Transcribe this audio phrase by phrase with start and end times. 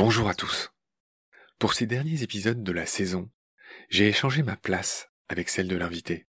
[0.00, 0.70] Bonjour à tous.
[1.58, 3.32] Pour ces derniers épisodes de la saison,
[3.90, 6.28] j'ai échangé ma place avec celle de l'invité.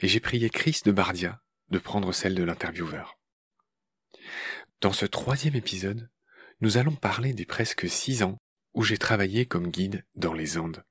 [0.00, 3.18] Et j'ai prié Chris de Bardia de prendre celle de l'intervieweur.
[4.80, 6.08] Dans ce troisième épisode,
[6.62, 8.38] nous allons parler des presque six ans
[8.72, 10.82] où j'ai travaillé comme guide dans les Andes.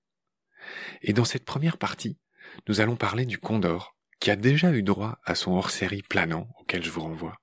[1.01, 2.19] Et dans cette première partie,
[2.67, 6.83] nous allons parler du Condor, qui a déjà eu droit à son hors-série planant auquel
[6.83, 7.41] je vous renvoie.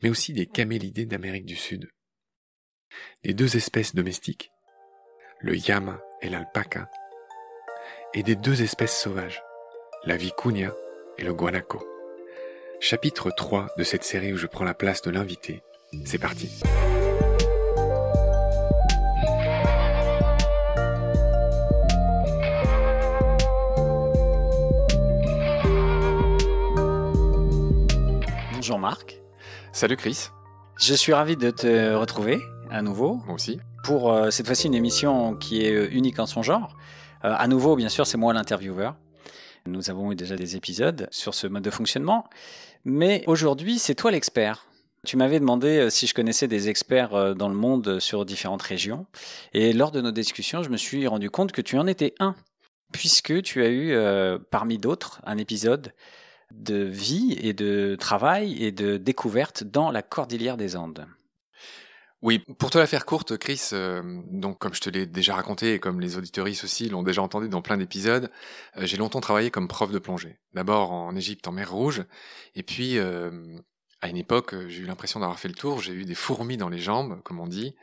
[0.00, 1.90] Mais aussi des camélidés d'Amérique du Sud.
[3.24, 4.50] Des deux espèces domestiques,
[5.40, 6.90] le yama et l'alpaca,
[8.14, 9.42] et des deux espèces sauvages,
[10.04, 10.72] la vicuña
[11.18, 11.86] et le guanaco.
[12.80, 15.62] Chapitre 3 de cette série où je prends la place de l'invité.
[16.04, 16.50] C'est parti.
[28.52, 29.20] Bonjour Marc.
[29.72, 30.28] Salut Chris.
[30.76, 32.40] Je suis ravi de te retrouver
[32.72, 33.20] à nouveau.
[33.26, 33.60] Moi aussi.
[33.84, 36.76] Pour euh, cette fois-ci une émission qui est euh, unique en son genre.
[37.24, 38.96] Euh, à nouveau, bien sûr, c'est moi l'intervieweur.
[39.66, 42.24] Nous avons eu déjà des épisodes sur ce mode de fonctionnement.
[42.84, 44.66] Mais aujourd'hui, c'est toi l'expert.
[45.06, 49.06] Tu m'avais demandé si je connaissais des experts dans le monde sur différentes régions.
[49.52, 52.34] Et lors de nos discussions, je me suis rendu compte que tu en étais un.
[52.92, 53.96] Puisque tu as eu,
[54.50, 55.92] parmi d'autres, un épisode
[56.52, 61.06] de vie et de travail et de découverte dans la cordillère des Andes.
[62.22, 65.74] Oui, pour te la faire courte, Chris, euh, donc comme je te l'ai déjà raconté
[65.74, 68.30] et comme les auditoristes aussi l'ont déjà entendu dans plein d'épisodes,
[68.76, 70.38] euh, j'ai longtemps travaillé comme prof de plongée.
[70.54, 72.04] D'abord en Égypte, en mer Rouge,
[72.54, 73.58] et puis euh,
[74.02, 76.68] à une époque, j'ai eu l'impression d'avoir fait le tour, j'ai eu des fourmis dans
[76.68, 77.74] les jambes, comme on dit,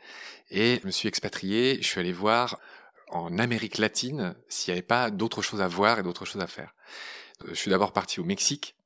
[0.48, 2.58] et je me suis expatrié, je suis allé voir
[3.08, 6.46] en Amérique latine s'il n'y avait pas d'autres choses à voir et d'autres choses à
[6.46, 6.74] faire.
[7.46, 8.79] Je suis d'abord parti au Mexique, euh,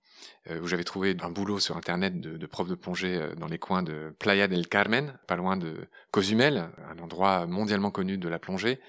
[0.50, 3.58] où j'avais trouvé un boulot sur internet de, de, prof de plongée euh, dans les
[3.58, 8.38] coins de Playa del Carmen, pas loin de Cozumel, un endroit mondialement connu de la
[8.38, 8.80] plongée.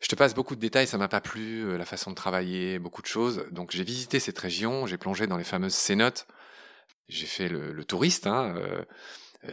[0.00, 2.78] Je te passe beaucoup de détails, ça m'a pas plu, euh, la façon de travailler,
[2.78, 3.46] beaucoup de choses.
[3.52, 6.26] Donc j'ai visité cette région, j'ai plongé dans les fameuses cénotes,
[7.08, 8.84] j'ai fait le, le touriste, hein, euh,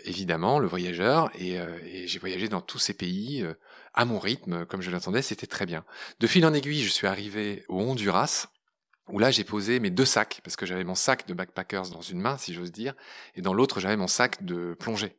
[0.04, 3.46] évidemment, le voyageur, et, euh, et j'ai voyagé dans tous ces pays
[3.94, 5.86] à mon rythme, comme je l'attendais, c'était très bien.
[6.20, 8.48] De fil en aiguille, je suis arrivé au Honduras,
[9.12, 12.02] où là j'ai posé mes deux sacs, parce que j'avais mon sac de backpackers dans
[12.02, 12.94] une main, si j'ose dire,
[13.36, 15.16] et dans l'autre j'avais mon sac de plongée.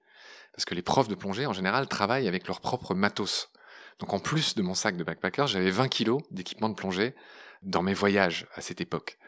[0.53, 3.50] Parce que les profs de plongée, en général, travaillent avec leur propre matos.
[3.98, 7.14] Donc en plus de mon sac de backpackers, j'avais 20 kilos d'équipement de plongée
[7.62, 9.19] dans mes voyages à cette époque.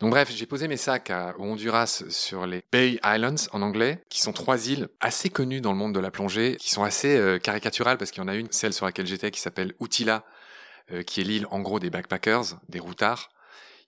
[0.00, 4.04] Donc bref, j'ai posé mes sacs à, au Honduras sur les Bay Islands en anglais,
[4.10, 7.16] qui sont trois îles assez connues dans le monde de la plongée, qui sont assez
[7.16, 10.24] euh, caricaturales parce qu'il y en a une, celle sur laquelle j'étais, qui s'appelle Utila,
[10.92, 13.30] euh, qui est l'île en gros des backpackers, des routards.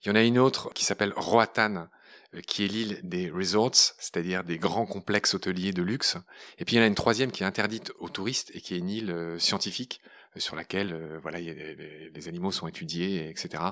[0.03, 1.87] Il y en a une autre qui s'appelle Roatan,
[2.35, 6.17] euh, qui est l'île des resorts, c'est-à-dire des grands complexes hôteliers de luxe.
[6.57, 8.75] Et puis il y en a une troisième qui est interdite aux touristes et qui
[8.75, 10.01] est une île euh, scientifique
[10.35, 13.63] euh, sur laquelle voilà les, animaux sont étudiés, etc.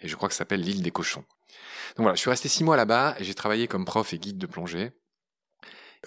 [0.00, 1.24] Et je crois que ça s'appelle l'île des cochons.
[1.96, 4.38] Donc voilà, je suis resté six mois là-bas et j'ai travaillé comme prof et guide
[4.38, 4.92] de plongée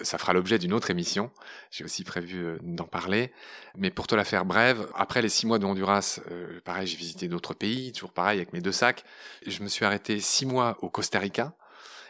[0.02, 1.30] ça fera l'objet d'une autre émission.
[1.70, 3.32] J'ai aussi prévu euh, d'en parler.
[3.76, 6.96] Mais pour te la faire brève, après les six mois de Honduras, euh, pareil, j'ai
[6.96, 9.04] visité d'autres pays, toujours pareil avec mes deux sacs.
[9.46, 11.54] Je me suis arrêté six mois au Costa Rica.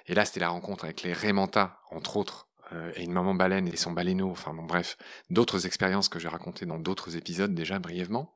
[0.07, 3.69] Et là, c'était la rencontre avec les Rémentas, entre autres, euh, et une maman baleine
[3.69, 4.31] et son baleineau.
[4.31, 4.97] Enfin bon, bref,
[5.29, 8.35] d'autres expériences que j'ai racontées dans d'autres épisodes déjà brièvement.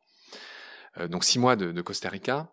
[1.09, 2.50] donc six mois de, de Costa Rica.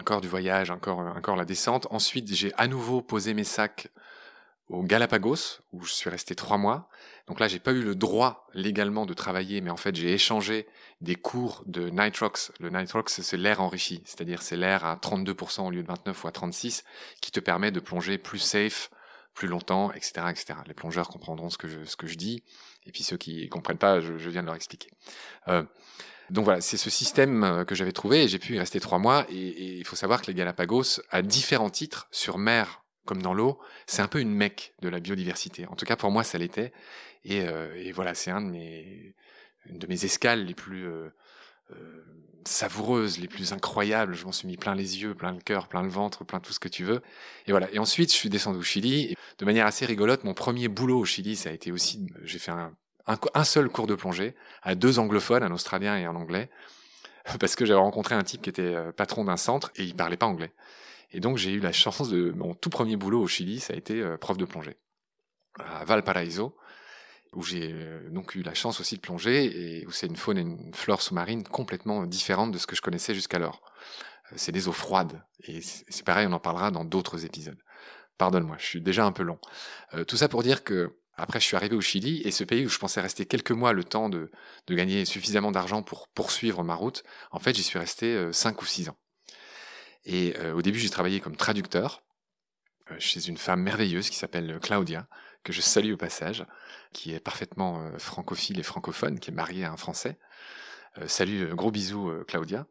[0.00, 1.86] Encore du voyage, encore, encore la descente.
[1.90, 3.88] Ensuite, j'ai à nouveau posé mes sacs
[4.68, 6.88] au Galapagos, où je suis resté trois mois.
[7.26, 10.66] Donc là, j'ai pas eu le droit légalement de travailler, mais en fait, j'ai échangé
[11.00, 12.52] des cours de nitrox.
[12.60, 16.28] Le nitrox, c'est l'air enrichi, c'est-à-dire c'est l'air à 32% au lieu de 29 ou
[16.28, 16.84] à 36,
[17.20, 18.90] qui te permet de plonger plus safe,
[19.34, 20.54] plus longtemps, etc., etc.
[20.66, 22.42] Les plongeurs comprendront ce que je, ce que je dis,
[22.86, 24.90] et puis ceux qui comprennent pas, je, je viens de leur expliquer.
[25.48, 25.62] Euh,
[26.30, 28.98] donc voilà, c'est ce système euh, que j'avais trouvé, et j'ai pu y rester trois
[28.98, 33.34] mois, et il faut savoir que les Galapagos, à différents titres, sur mer comme dans
[33.34, 35.66] l'eau, c'est un peu une mecque de la biodiversité.
[35.66, 36.72] En tout cas, pour moi, ça l'était.
[37.24, 39.12] Et, euh, voilà, c'est une
[39.66, 41.08] de mes escales les plus euh,
[41.72, 42.04] euh,
[42.44, 44.14] savoureuses, les plus incroyables.
[44.14, 46.52] Je m'en suis mis plein les yeux, plein le cœur, plein le ventre, plein tout
[46.52, 47.02] ce que tu veux.
[47.46, 47.70] Et voilà.
[47.72, 49.16] Et ensuite, je suis descendu au Chili.
[49.38, 52.52] De manière assez rigolote, mon premier boulot au Chili, ça a été aussi, j'ai fait
[52.52, 52.74] un,
[53.06, 56.50] un, seul cours de plongée à deux anglophones, un australien et un anglais,
[57.40, 60.26] parce que j'avais rencontré un type qui était patron d'un centre et il parlait pas
[60.26, 60.52] anglais.
[61.14, 63.76] Et donc j'ai eu la chance de mon tout premier boulot au Chili, ça a
[63.76, 64.76] été euh, prof de plongée
[65.60, 66.56] à Valparaiso,
[67.32, 70.38] où j'ai euh, donc eu la chance aussi de plonger et où c'est une faune
[70.38, 73.62] et une flore sous-marine complètement différentes de ce que je connaissais jusqu'alors.
[74.32, 77.62] Euh, c'est des eaux froides et c'est pareil, on en parlera dans d'autres épisodes.
[78.18, 79.38] Pardonne-moi, je suis déjà un peu long.
[80.06, 82.68] tout ça pour dire que Après, je suis arrivé au Chili et ce pays où
[82.68, 84.30] je pensais rester quelques mois le temps de,
[84.66, 88.66] de gagner suffisamment d'argent pour poursuivre ma route, en fait, j'y suis resté 5 ou
[88.66, 88.96] 6 ans.
[90.06, 92.02] Et au début, j'ai travaillé comme traducteur
[92.98, 95.08] chez une femme merveilleuse qui s'appelle Claudia,
[95.42, 96.44] que je salue au passage,
[96.92, 100.18] qui est parfaitement francophile et francophone, qui est mariée à un Français.
[101.06, 102.66] salut, gros bisous Claudia.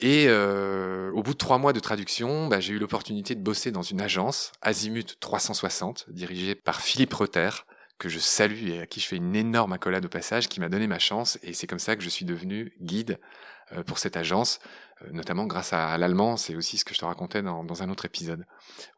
[0.00, 3.72] Et euh, au bout de trois mois de traduction, bah, j'ai eu l'opportunité de bosser
[3.72, 7.66] dans une agence, Azimut 360, dirigée par Philippe Reter,
[7.98, 10.68] que je salue et à qui je fais une énorme accolade au passage, qui m'a
[10.68, 11.36] donné ma chance.
[11.42, 14.60] Et c'est comme ça que je suis devenu guide euh, pour cette agence,
[15.02, 16.36] euh, notamment grâce à, l'allemand.
[16.36, 18.44] C'est aussi ce que je te racontais dans, un autre épisode,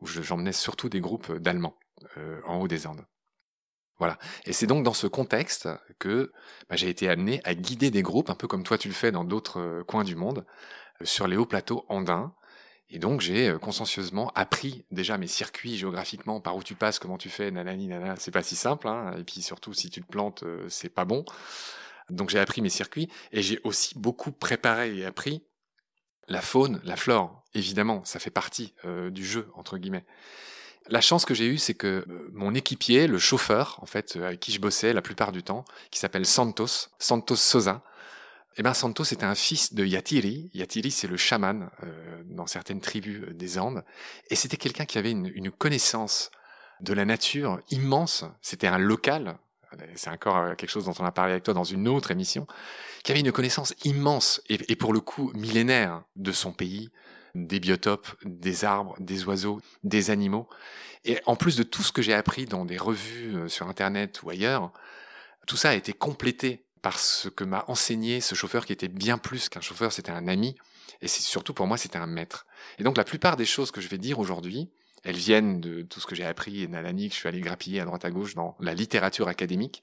[0.00, 1.76] où j'emmenais surtout des groupes d'Allemands
[2.16, 3.04] euh, en haut des Andes.
[3.98, 4.18] Voilà.
[4.46, 5.68] Et c'est donc dans ce contexte
[5.98, 6.32] que
[6.70, 9.12] bah, j'ai été amené à guider des groupes, un peu comme toi tu le fais
[9.12, 10.46] dans d'autres coins du monde,
[11.02, 12.34] sur les hauts plateaux andins.
[12.92, 17.18] Et donc j'ai euh, consciencieusement appris déjà mes circuits géographiquement, par où tu passes, comment
[17.18, 19.14] tu fais, nanani, nanana, c'est pas si simple, hein.
[19.16, 21.24] et puis surtout si tu te plantes, euh, c'est pas bon.
[22.10, 25.42] Donc j'ai appris mes circuits, et j'ai aussi beaucoup préparé et appris
[26.28, 30.04] la faune, la flore, évidemment, ça fait partie euh, du jeu, entre guillemets.
[30.88, 34.50] La chance que j'ai eue, c'est que mon équipier, le chauffeur, en fait, avec qui
[34.52, 37.82] je bossais la plupart du temps, qui s'appelle Santos, Santos Sosa,
[38.56, 40.50] eh bien, Santos était un fils de Yatiri.
[40.54, 43.84] Yatiri, c'est le chaman euh, dans certaines tribus euh, des Andes.
[44.28, 46.30] Et c'était quelqu'un qui avait une, connaissance
[46.80, 48.24] de la nature immense.
[48.42, 49.38] C'était un local.
[49.94, 52.46] C'est encore euh, quelque chose dont on a parlé avec toi dans une autre émission.
[53.04, 56.90] Qui avait une connaissance immense et, et pour le coup millénaire de son pays,
[57.34, 60.48] des biotopes, des arbres, des oiseaux, des animaux.
[61.04, 64.30] Et en plus de tout ce que j'ai appris dans des revues sur Internet ou
[64.30, 64.72] ailleurs,
[65.46, 69.48] tout ça a été complété parce que m'a enseigné ce chauffeur qui était bien plus
[69.48, 70.56] qu'un chauffeur, c'était un ami,
[71.02, 72.46] et surtout pour moi c'était un maître.
[72.78, 74.70] Et donc la plupart des choses que je vais dire aujourd'hui,
[75.02, 77.80] elles viennent de tout ce que j'ai appris et Nalani, que je suis allé grappiller
[77.80, 79.82] à droite à gauche dans la littérature académique,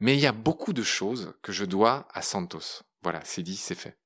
[0.00, 2.82] mais il y a beaucoup de choses que je dois à Santos.
[3.02, 3.96] Voilà, c'est dit, c'est fait.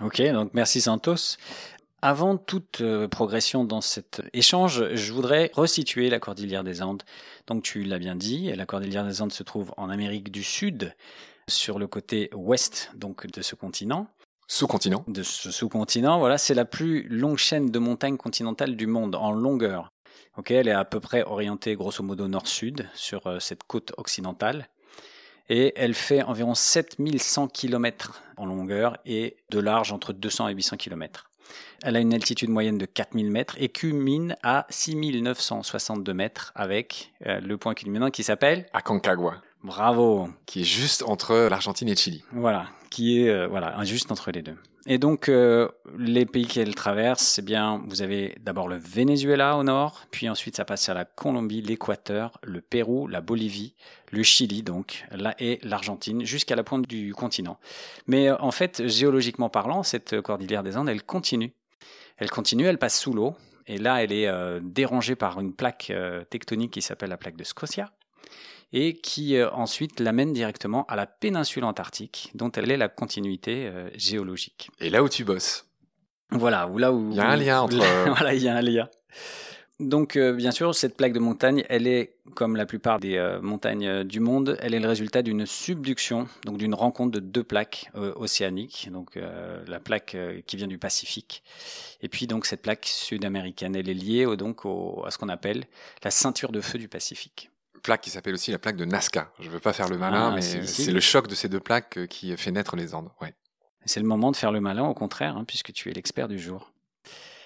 [0.00, 1.36] Ok, donc merci Santos.
[2.02, 7.02] Avant toute euh, progression dans cet échange, je voudrais resituer la Cordillère des Andes.
[7.46, 10.94] Donc tu l'as bien dit, la Cordillère des Andes se trouve en Amérique du Sud,
[11.48, 14.08] sur le côté ouest donc de ce continent.
[14.46, 15.04] Sous-continent.
[15.08, 19.32] De ce sous-continent, voilà, c'est la plus longue chaîne de montagnes continentales du monde en
[19.32, 19.90] longueur.
[20.36, 24.68] Ok, elle est à peu près orientée grosso modo nord-sud sur euh, cette côte occidentale.
[25.48, 30.76] Et elle fait environ 7100 km en longueur et de large entre 200 et 800
[30.76, 31.30] km.
[31.82, 37.40] Elle a une altitude moyenne de 4000 mètres et culmine à 6962 mètres avec euh,
[37.40, 39.42] le point culminant qui s'appelle Aconcagua.
[39.64, 40.28] Bravo.
[40.44, 42.22] Qui est juste entre l'Argentine et le Chili.
[42.32, 44.56] Voilà, qui est euh, voilà juste entre les deux.
[44.86, 49.62] Et donc euh, les pays qu'elle traverse, c'est bien, vous avez d'abord le Venezuela au
[49.62, 53.74] nord, puis ensuite ça passe à la Colombie, l'Équateur, le Pérou, la Bolivie,
[54.12, 57.58] le Chili donc, là et l'Argentine, jusqu'à la pointe du continent.
[58.06, 61.54] Mais euh, en fait, géologiquement parlant, cette cordillère des Andes, elle continue.
[62.18, 63.34] Elle continue, elle passe sous l'eau,
[63.66, 64.30] et là elle est
[64.60, 65.90] dérangée par une plaque
[66.28, 67.90] tectonique qui s'appelle la plaque de Scotia
[68.74, 73.66] et qui euh, ensuite l'amène directement à la péninsule antarctique, dont elle est la continuité
[73.66, 74.68] euh, géologique.
[74.80, 75.66] Et là où tu bosses.
[76.30, 77.10] Voilà, ou là où...
[77.12, 77.76] Il y a un lien entre...
[78.06, 78.88] voilà, il y a un lien.
[79.78, 84.02] Donc, euh, bien sûr, cette plaque de montagne, elle est, comme la plupart des montagnes
[84.02, 88.88] du monde, elle est le résultat d'une subduction, donc d'une rencontre de deux plaques océaniques,
[88.92, 89.18] donc
[89.66, 90.16] la plaque
[90.46, 91.42] qui vient du Pacifique,
[92.02, 94.64] et puis donc cette plaque sud-américaine, elle est liée donc
[95.04, 95.64] à ce qu'on appelle
[96.04, 97.50] la ceinture de feu du Pacifique
[97.84, 99.30] plaque qui s'appelle aussi la plaque de Nazca.
[99.38, 101.60] Je ne veux pas faire le malin, ah, mais c'est le choc de ces deux
[101.60, 103.10] plaques euh, qui fait naître les Andes.
[103.20, 103.32] Ouais.
[103.84, 106.38] C'est le moment de faire le malin, au contraire, hein, puisque tu es l'expert du
[106.38, 106.72] jour.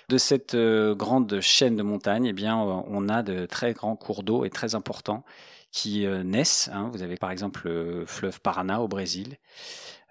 [0.08, 3.96] De cette euh, grande chaîne de montagnes, eh bien, euh, on a de très grands
[3.96, 5.24] cours d'eau et très importants
[5.70, 6.70] qui naissent.
[6.72, 6.88] Hein.
[6.94, 9.36] Vous avez par exemple le fleuve Paraná au Brésil.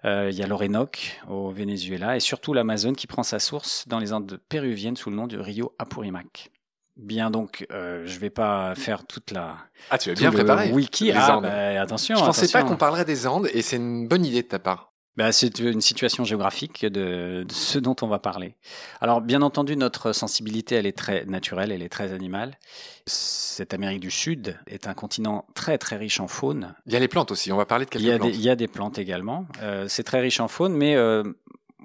[0.04, 4.12] Il y a l'Orénoque au Venezuela et surtout l'Amazone qui prend sa source dans les
[4.12, 6.52] Andes péruviennes sous le nom du Rio Apurimac.
[6.98, 9.56] Bien donc, euh, je vais pas faire toute la.
[9.90, 10.72] Ah, tu as bien préparé.
[10.72, 11.12] Wiki.
[11.12, 12.16] Ah, bah, attention.
[12.16, 14.92] Je pensais pas qu'on parlerait des Andes et c'est une bonne idée de ta part.
[15.18, 18.54] Bah, c'est une situation géographique de, ce dont on va parler.
[19.00, 22.56] Alors, bien entendu, notre sensibilité, elle est très naturelle, elle est très animale.
[23.04, 26.72] Cette Amérique du Sud est un continent très très riche en faune.
[26.86, 27.50] Il y a les plantes aussi.
[27.50, 28.30] On va parler de quelques il y a plantes.
[28.30, 29.46] Des, il y a des plantes également.
[29.60, 31.24] Euh, c'est très riche en faune, mais euh,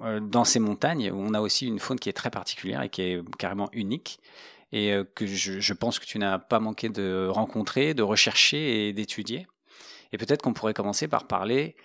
[0.02, 3.02] euh, dans ces montagnes, on a aussi une faune qui est très particulière et qui
[3.02, 4.20] est carrément unique
[4.74, 8.92] et euh, que je, pense que tu n'as pas manqué de rencontrer, de rechercher et
[8.92, 9.46] d'étudier.
[10.12, 11.76] Et peut-être qu'on pourrait commencer par parler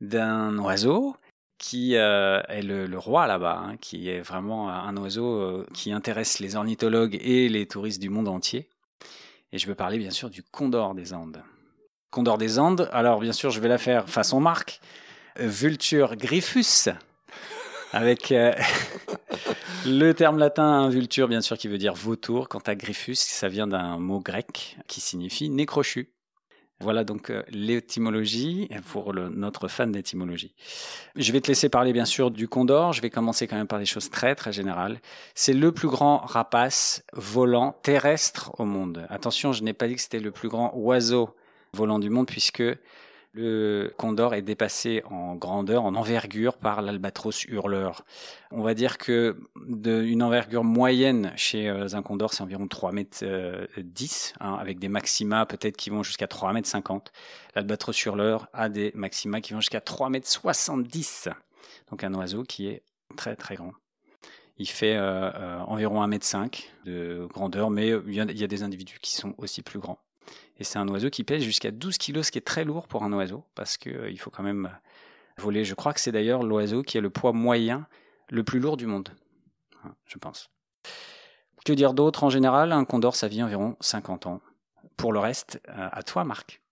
[0.00, 1.16] d'un oiseau
[1.58, 6.38] qui euh, est le, roi là-bas, hein, qui est vraiment un oiseau euh, qui intéresse
[6.38, 8.68] les ornithologues et les touristes du monde entier.
[9.52, 11.42] Et je veux parler bien sûr du condor des Andes.
[12.10, 12.88] condor des Andes.
[12.92, 14.80] Alors, bien sûr, je vais la faire façon marque.
[15.36, 16.90] Vulture griffus.
[17.92, 18.32] Avec
[19.86, 22.48] le terme latin vulture, bien sûr, qui veut dire vautour.
[22.48, 26.12] Quant à griffus, ça vient d'un mot grec qui signifie nécrochu.
[26.80, 30.54] Voilà donc euh, l'étymologie pour notre fan d'étymologie.
[31.14, 32.92] Je vais te laisser parler bien sûr du condor.
[32.92, 35.00] Je vais commencer quand même par des choses très très générales.
[35.34, 39.06] C'est le plus grand rapace volant terrestre au monde.
[39.08, 41.34] Attention, je n'ai pas dit que c'était le plus grand oiseau
[41.72, 42.62] volant du monde puisque
[43.36, 48.04] le condor est dépassé en grandeur, en envergure par l'albatros hurleur.
[48.50, 53.24] On va dire que d'une envergure moyenne chez euh, un condor, c'est environ 3 mètres
[53.76, 57.12] 10, euh, hein, avec des maxima peut-être qui vont jusqu'à 3 mètres 50.
[57.54, 61.28] L'albatros hurleur a des maxima qui vont jusqu'à 3 mètres 70.
[61.90, 62.84] Donc un oiseau qui est
[63.18, 63.72] très très grand.
[64.56, 68.98] Il fait euh, environ 1 mètre 5 de grandeur, mais il y a des individus
[69.02, 69.98] qui sont aussi plus grands.
[70.58, 73.02] Et c'est un oiseau qui pèse jusqu'à 12 kg, ce qui est très lourd pour
[73.02, 74.70] un oiseau, parce qu'il euh, faut quand même
[75.38, 75.64] voler.
[75.64, 77.86] Je crois que c'est d'ailleurs l'oiseau qui a le poids moyen
[78.30, 79.10] le plus lourd du monde,
[80.06, 80.50] je pense.
[81.64, 82.72] Que dire d'autre en général?
[82.72, 84.40] Un condor, ça vit environ 50 ans.
[84.96, 86.62] Pour le reste, euh, à toi, Marc.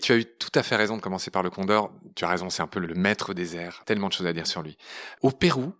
[0.00, 1.92] Tu as eu tout à fait raison de commencer par le condor.
[2.14, 3.82] Tu as raison, c'est un peu le maître des airs.
[3.86, 4.76] Tellement de choses à dire sur lui.
[5.22, 5.72] Au Pérou,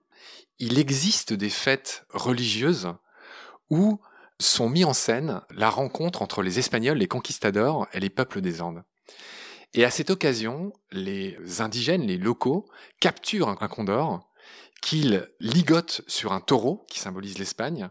[0.58, 2.92] il existe des fêtes religieuses
[3.68, 4.00] où
[4.42, 8.62] sont mis en scène la rencontre entre les Espagnols, les conquistadors et les peuples des
[8.62, 8.82] Andes.
[9.74, 12.66] Et à cette occasion, les indigènes, les locaux,
[13.00, 14.28] capturent un condor
[14.82, 17.88] qu'ils ligotent sur un taureau qui symbolise l'Espagne.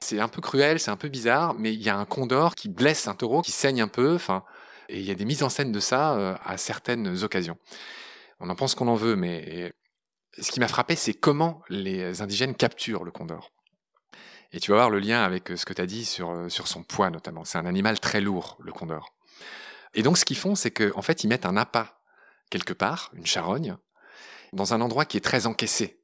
[0.00, 2.68] C'est un peu cruel, c'est un peu bizarre, mais il y a un condor qui
[2.68, 4.42] blesse un taureau, qui saigne un peu, enfin,
[4.88, 7.56] et il y a des mises en scène de ça euh, à certaines occasions.
[8.40, 9.72] On en pense qu'on en veut, mais
[10.38, 13.52] ce qui m'a frappé, c'est comment les indigènes capturent le condor.
[14.52, 16.48] Et tu vas voir le lien avec euh, ce que tu as dit sur, euh,
[16.48, 17.44] sur son poids notamment.
[17.44, 19.14] C'est un animal très lourd, le condor.
[19.94, 22.00] Et donc ce qu'ils font, c'est qu'en fait, ils mettent un appât
[22.50, 23.76] quelque part, une charogne,
[24.52, 26.00] dans un endroit qui est très encaissé.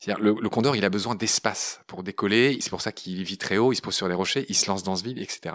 [0.00, 2.58] C'est-à-dire, le, le, condor, il a besoin d'espace pour décoller.
[2.60, 4.66] C'est pour ça qu'il vit très haut, il se pose sur les rochers, il se
[4.66, 5.54] lance dans ce vide, etc.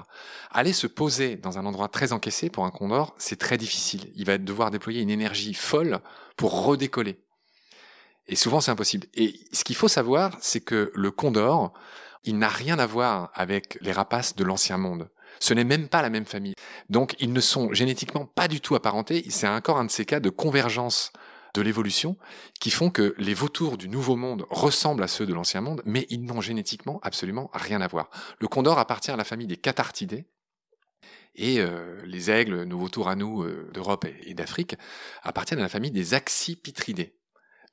[0.49, 4.11] Aller se poser dans un endroit très encaissé pour un condor, c'est très difficile.
[4.15, 5.99] Il va devoir déployer une énergie folle
[6.37, 7.19] pour redécoller.
[8.29, 9.07] Et souvent, c'est impossible.
[9.15, 11.73] Et ce qu'il faut savoir, c'est que le condor,
[12.23, 15.09] il n'a rien à voir avec les rapaces de l'ancien monde.
[15.39, 16.53] Ce n'est même pas la même famille.
[16.89, 19.25] Donc ils ne sont génétiquement pas du tout apparentés.
[19.29, 21.11] C'est encore un de ces cas de convergence
[21.55, 22.17] de l'évolution
[22.59, 26.05] qui font que les vautours du nouveau monde ressemblent à ceux de l'ancien monde, mais
[26.09, 28.11] ils n'ont génétiquement absolument rien à voir.
[28.39, 30.25] Le condor appartient à la famille des cathartidés,
[31.35, 34.75] et euh, les aigles, nos vautours à nous euh, d'Europe et, d'Afrique,
[35.23, 37.18] appartiennent à la famille des axipitridés.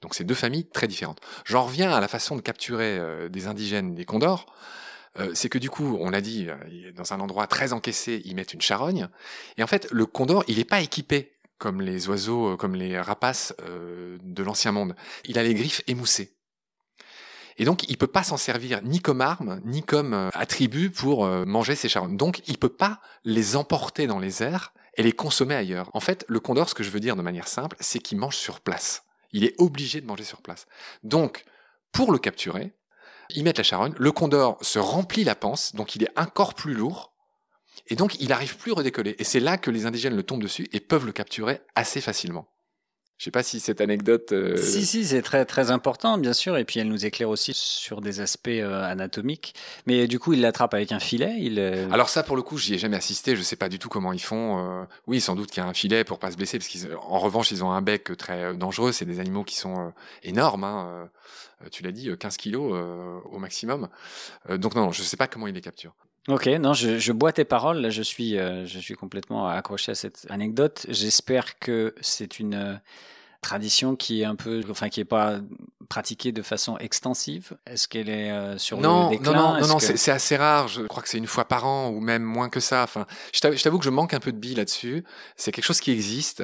[0.03, 1.21] Donc c'est deux familles très différentes.
[1.45, 4.47] J'en reviens à la façon de capturer euh, des indigènes, des condors.
[5.19, 8.37] Euh, c'est que du coup, on l'a dit, euh, dans un endroit très encaissé, ils
[8.37, 9.09] mettent une charogne.
[9.57, 13.55] Et en fait, le condor, il n'est pas équipé comme les oiseaux, comme les rapaces
[13.67, 14.95] de l'ancien monde.
[15.25, 16.37] Il a les griffes émoussées.
[17.57, 21.75] Et donc, il peut pas s'en servir ni comme arme, ni comme attribut pour manger
[21.75, 22.19] ces charognes.
[22.19, 25.89] Donc, il peut pas les emporter dans les airs et les consommer ailleurs.
[25.95, 28.37] En fait, le condor, ce que je veux dire de manière simple, c'est qu'il mange
[28.37, 29.06] sur place.
[29.37, 30.67] Il est obligé de manger sur place.
[31.03, 31.45] Donc,
[31.93, 32.73] pour le capturer,
[33.29, 36.73] ils mettent la charogne, le condor se remplit la panse, donc il est encore plus
[36.73, 37.13] lourd,
[37.89, 39.15] et donc il n'arrive plus à redécoller.
[39.19, 42.49] Et c'est là que les indigènes le tombent dessus et peuvent le capturer assez facilement.
[43.19, 44.33] Je sais pas si cette anecdote.
[44.33, 47.53] Euh, si si, c'est très très important bien sûr, et puis elle nous éclaire aussi
[47.55, 49.55] sur des aspects euh, anatomiques.
[49.87, 51.35] Mais du coup, il l'attrape avec un filet.
[51.39, 51.59] Il.
[51.59, 53.35] Euh, Alors ça, pour le coup, j'y ai jamais assisté.
[53.35, 54.87] Je sais pas du tout comment ils font.
[55.07, 57.51] Oui, sans doute qu'il y a un filet pour pas se blesser, parce qu'en revanche,
[57.51, 58.93] ils ont un bec très dangereux.
[58.93, 59.93] C'est des animaux qui sont
[60.23, 60.65] énormes.
[60.65, 61.09] Hein.
[61.71, 62.75] Tu l'as dit, 15 kilos
[63.25, 63.89] au maximum.
[64.51, 65.95] donc non, je sais pas comment ils les capturent.
[66.29, 67.79] Ok, non, je, je, bois tes paroles.
[67.79, 70.85] Là, je suis, euh, je suis complètement accroché à cette anecdote.
[70.89, 72.81] J'espère que c'est une
[73.47, 75.39] tradition qui est un peu, enfin, qui est pas
[75.89, 77.57] pratiquée de façon extensive?
[77.65, 79.33] Est-ce qu'elle est euh, sur non, le déclin?
[79.33, 80.67] Non, non, non, c'est assez rare.
[80.67, 82.83] Je crois que c'est une fois par an ou même moins que ça.
[82.83, 85.05] Enfin, je t'avoue que je manque un peu de billes là-dessus.
[85.37, 86.43] C'est quelque chose qui existe.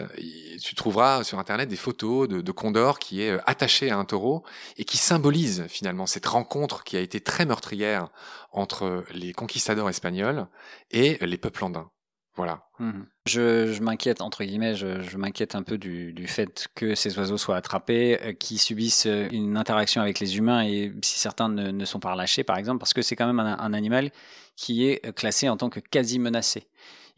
[0.63, 4.05] Tu trouveras sur Internet des photos de, de Condor qui est euh, attaché à un
[4.05, 4.45] taureau
[4.77, 8.09] et qui symbolise finalement cette rencontre qui a été très meurtrière
[8.53, 10.47] entre les conquistadors espagnols
[10.91, 11.91] et les peuples andins.
[12.35, 12.63] Voilà.
[12.79, 13.03] Mmh.
[13.27, 18.19] Je, m'inquiète, entre guillemets, je, m'inquiète un peu du, fait que ces oiseaux soient attrapés,
[18.23, 22.13] euh, qui subissent euh, une interaction avec les humains et si certains ne, sont pas
[22.13, 24.11] relâchés, par exemple, parce que c'est quand même un, un, animal
[24.57, 26.67] qui est euh, classé en tant que quasi menacé.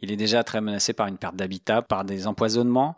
[0.01, 2.97] Il est déjà très menacé par une perte d'habitat, par des empoisonnements,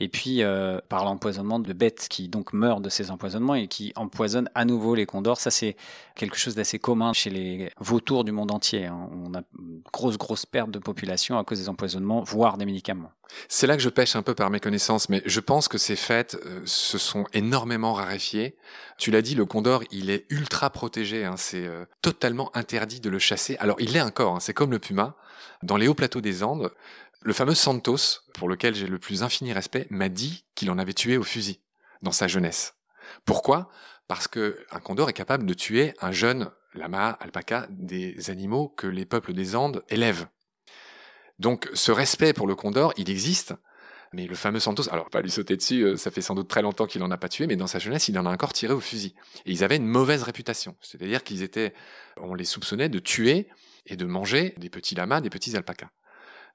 [0.00, 3.92] et puis euh, par l'empoisonnement de bêtes qui donc meurent de ces empoisonnements et qui
[3.96, 5.40] empoisonnent à nouveau les condors.
[5.40, 5.76] Ça, c'est
[6.14, 8.86] quelque chose d'assez commun chez les vautours du monde entier.
[8.86, 9.08] Hein.
[9.12, 13.10] On a une grosse, grosse perte de population à cause des empoisonnements, voire des médicaments.
[13.48, 15.96] C'est là que je pêche un peu par mes connaissances, mais je pense que ces
[15.96, 18.56] fêtes euh, se sont énormément raréfiées.
[18.96, 21.24] Tu l'as dit, le condor, il est ultra protégé.
[21.24, 21.34] Hein.
[21.36, 23.56] c'est euh, totalement interdit de le chasser.
[23.58, 24.36] Alors, il l'est encore.
[24.36, 24.40] Hein.
[24.40, 25.16] c'est comme le puma.
[25.62, 26.70] Dans les hauts plateaux des Andes,
[27.22, 30.94] le fameux Santos, pour lequel j'ai le plus infini respect, m'a dit qu'il en avait
[30.94, 31.60] tué au fusil
[32.02, 32.74] dans sa jeunesse.
[33.24, 33.70] Pourquoi?
[34.06, 38.86] Parce que un condor est capable de tuer un jeune lama, alpaca, des animaux que
[38.86, 40.26] les peuples des Andes élèvent.
[41.38, 43.54] Donc ce respect pour le condor, il existe,
[44.12, 46.62] mais le fameux Santos, alors pas lui sauter dessus, euh, ça fait sans doute très
[46.62, 48.72] longtemps qu'il en a pas tué, mais dans sa jeunesse, il en a encore tiré
[48.72, 49.14] au fusil.
[49.44, 50.76] Et ils avaient une mauvaise réputation.
[50.80, 51.74] C'est-à-dire qu'ils étaient,
[52.16, 53.48] on les soupçonnait de tuer
[53.88, 55.90] et de manger des petits lamas, des petits alpacas.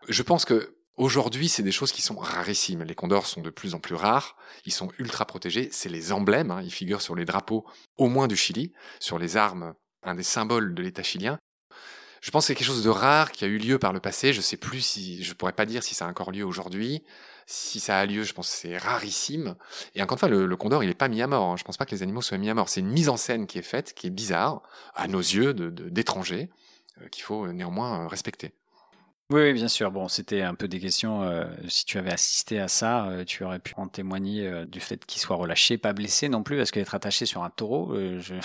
[0.08, 2.84] Je pense que Aujourd'hui, c'est des choses qui sont rarissimes.
[2.84, 6.52] Les condors sont de plus en plus rares, ils sont ultra protégés, c'est les emblèmes,
[6.52, 6.62] hein.
[6.62, 7.66] ils figurent sur les drapeaux
[7.98, 9.74] au moins du Chili, sur les armes,
[10.04, 11.40] un des symboles de l'État chilien.
[12.22, 14.34] Je pense que c'est quelque chose de rare qui a eu lieu par le passé,
[14.34, 17.04] je sais plus si, je pourrais pas dire si ça a encore lieu aujourd'hui.
[17.46, 19.56] Si ça a lieu, je pense que c'est rarissime.
[19.96, 21.52] Et encore une fois, le, condor, il n'est pas mis à mort.
[21.52, 21.58] Hein.
[21.58, 22.70] Je pense pas que les animaux soient mis à mort.
[22.70, 24.62] C'est une mise en scène qui est faite, qui est bizarre,
[24.96, 26.50] à nos yeux, d'étrangers, de,
[27.12, 28.54] qu'il faut néanmoins euh, respecter.
[29.30, 29.90] Oui, bien sûr.
[29.90, 31.24] Bon, c'était un peu des questions.
[31.24, 34.80] Euh, si tu avais assisté à ça, euh, tu aurais pu en témoigner euh, du
[34.80, 37.96] fait qu'il soit relâché, pas blessé non plus, parce qu'être attaché sur un taureau.
[38.20, 38.36] Je...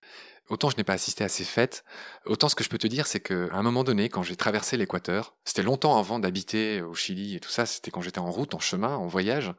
[0.48, 1.84] autant je n'ai pas assisté à ces fêtes,
[2.24, 4.78] autant ce que je peux te dire, c'est qu'à un moment donné, quand j'ai traversé
[4.78, 8.54] l'Équateur, c'était longtemps avant d'habiter au Chili et tout ça, c'était quand j'étais en route,
[8.54, 9.52] en chemin, en voyage,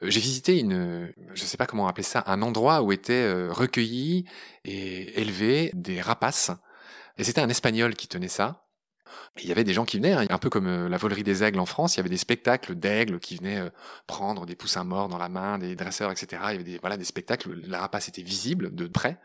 [0.00, 4.24] j'ai visité une, je sais pas comment appeler ça, un endroit où étaient recueillis
[4.64, 6.50] et élevés des rapaces.
[7.18, 8.64] Et c'était un Espagnol qui tenait ça.
[9.40, 11.42] Il y avait des gens qui venaient, hein, un peu comme euh, la volerie des
[11.42, 13.70] aigles en France, il y avait des spectacles d'aigles qui venaient euh,
[14.06, 16.42] prendre des poussins morts dans la main, des dresseurs, etc.
[16.46, 19.18] Il y avait des, voilà, des spectacles, la rapace était visible de près.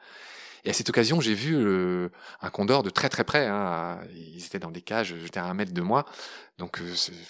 [0.65, 2.09] Et à cette occasion, j'ai vu euh,
[2.41, 3.47] un condor de très très près.
[3.47, 6.05] Hein, ils étaient dans des cages, j'étais à un mètre de moi.
[6.57, 6.81] Donc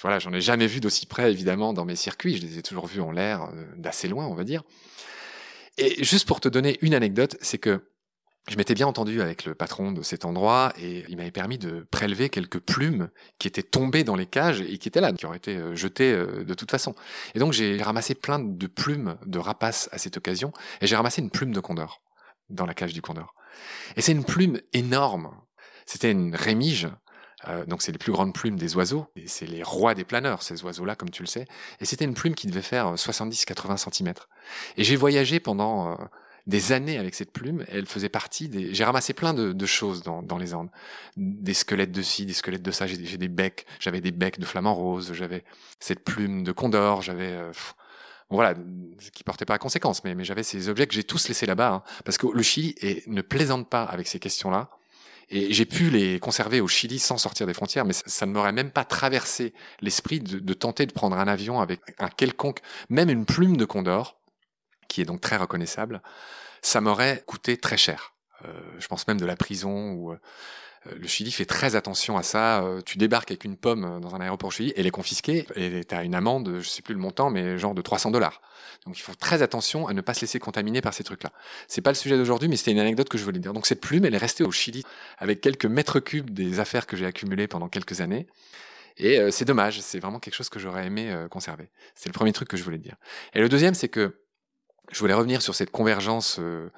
[0.01, 2.37] voilà, j'en ai jamais vu d'aussi près, évidemment, dans mes circuits.
[2.37, 4.63] Je les ai toujours vus en l'air, d'assez loin, on va dire.
[5.77, 7.83] Et juste pour te donner une anecdote, c'est que
[8.49, 11.85] je m'étais bien entendu avec le patron de cet endroit et il m'avait permis de
[11.91, 15.37] prélever quelques plumes qui étaient tombées dans les cages et qui étaient là, qui auraient
[15.37, 16.95] été euh, jetées euh, de toute façon.
[17.35, 21.21] Et donc j'ai ramassé plein de plumes de rapaces à cette occasion et j'ai ramassé
[21.21, 22.01] une plume de condor
[22.49, 23.35] dans la cage du condor.
[23.95, 25.29] Et c'est une plume énorme.
[25.85, 26.87] C'était une rémige.
[27.47, 30.43] Euh, donc c'est les plus grandes plumes des oiseaux, et c'est les rois des planeurs,
[30.43, 31.45] ces oiseaux-là, comme tu le sais.
[31.79, 34.13] Et c'était une plume qui devait faire 70-80 cm.
[34.75, 35.97] Et j'ai voyagé pendant
[36.49, 37.63] des années avec cette plume.
[37.69, 38.73] Elle faisait partie des.
[38.73, 40.69] J'ai ramassé plein de, choses dans, dans, les Andes,
[41.15, 42.87] des squelettes de ci, des squelettes de ça.
[42.87, 45.43] J'ai des becs, j'avais des becs de flamant rose, j'avais
[45.79, 47.31] cette plume de condor, j'avais.
[47.31, 47.51] Euh,
[48.31, 48.53] voilà,
[49.13, 51.73] qui portait pas à conséquence, mais, mais j'avais ces objets que j'ai tous laissés là-bas,
[51.73, 54.69] hein, parce que le Chili est, ne plaisante pas avec ces questions-là.
[55.31, 58.51] Et j'ai pu les conserver au Chili sans sortir des frontières, mais ça, ne m'aurait
[58.51, 62.59] même pas traversé l'esprit de, de, tenter de prendre un avion avec un quelconque,
[62.89, 64.18] même une plume de condor,
[64.89, 66.01] qui est donc très reconnaissable,
[66.61, 68.13] ça m'aurait coûté très cher.
[68.45, 70.17] Euh, je pense même de la prison ou euh,
[70.97, 72.63] le Chili fait très attention à ça.
[72.63, 75.95] Euh, tu débarques avec une pomme dans un aéroport Chili, elle est confisquée et tu
[75.95, 78.41] as une amende, je sais plus le montant, mais genre de 300 dollars.
[78.85, 81.31] Donc il faut très attention à ne pas se laisser contaminer par ces trucs-là.
[81.67, 83.53] C'est pas le sujet d'aujourd'hui, mais c'était une anecdote que je voulais dire.
[83.53, 84.83] Donc cette plume, elle est restée au Chili
[85.17, 88.27] avec quelques mètres cubes des affaires que j'ai accumulées pendant quelques années.
[89.01, 91.69] Et c'est dommage, c'est vraiment quelque chose que j'aurais aimé conserver.
[91.95, 92.95] C'est le premier truc que je voulais dire.
[93.33, 94.13] Et le deuxième, c'est que
[94.91, 96.69] je voulais revenir sur cette convergence euh,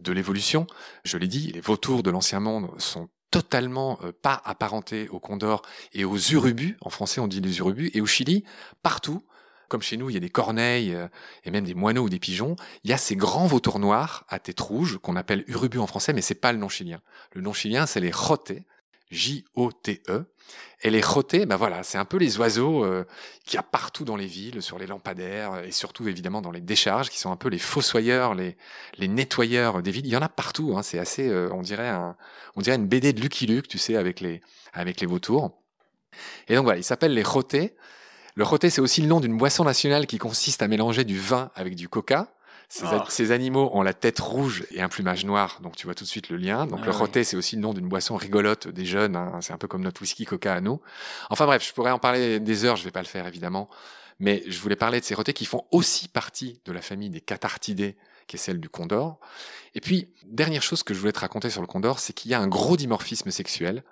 [0.00, 0.66] de l'évolution.
[1.04, 5.62] Je l'ai dit, les vautours de l'ancien monde sont totalement euh, pas apparentés aux condors
[5.92, 6.76] et aux urubus.
[6.80, 7.90] En français, on dit les urubus.
[7.94, 8.44] Et au Chili,
[8.82, 9.24] partout,
[9.68, 11.06] comme chez nous, il y a des corneilles euh,
[11.44, 12.56] et même des moineaux ou des pigeons.
[12.82, 16.12] Il y a ces grands vautours noirs à tête rouge qu'on appelle urubus en français,
[16.12, 17.00] mais c'est pas le nom chilien.
[17.32, 18.64] Le nom chilien, c'est les rotés.
[19.10, 20.24] J-O-T-E.
[20.82, 23.04] Et les rotés, ben voilà, c'est un peu les oiseaux euh,
[23.44, 26.62] qu'il y a partout dans les villes, sur les lampadaires et surtout évidemment dans les
[26.62, 28.56] décharges, qui sont un peu les fossoyeurs, les,
[28.96, 30.06] les nettoyeurs des villes.
[30.06, 30.74] Il y en a partout.
[30.76, 32.16] Hein, c'est assez, euh, on dirait un,
[32.56, 34.40] on dirait une BD de Lucky Luke, tu sais, avec les,
[34.72, 35.60] avec les vautours.
[36.48, 37.76] Et donc voilà, ils s'appellent les rotés.
[38.34, 41.50] Le roté, c'est aussi le nom d'une boisson nationale qui consiste à mélanger du vin
[41.54, 42.32] avec du coca.
[42.82, 43.04] Ah.
[43.08, 46.08] Ces, animaux ont la tête rouge et un plumage noir, donc tu vois tout de
[46.08, 46.66] suite le lien.
[46.66, 49.16] Donc ah le roté, c'est aussi le nom d'une boisson rigolote des jeunes.
[49.16, 49.38] Hein.
[49.40, 50.80] C'est un peu comme notre whisky coca à nous.
[51.30, 53.68] Enfin bref, je pourrais en parler des heures, je vais pas le faire évidemment.
[54.20, 57.22] Mais je voulais parler de ces rotés qui font aussi partie de la famille des
[57.22, 57.96] cathartidés,
[58.30, 59.18] qui est celle du condor.
[59.74, 62.34] Et puis, dernière chose que je voulais te raconter sur le condor, c'est qu'il y
[62.34, 63.82] a un gros dimorphisme sexuel.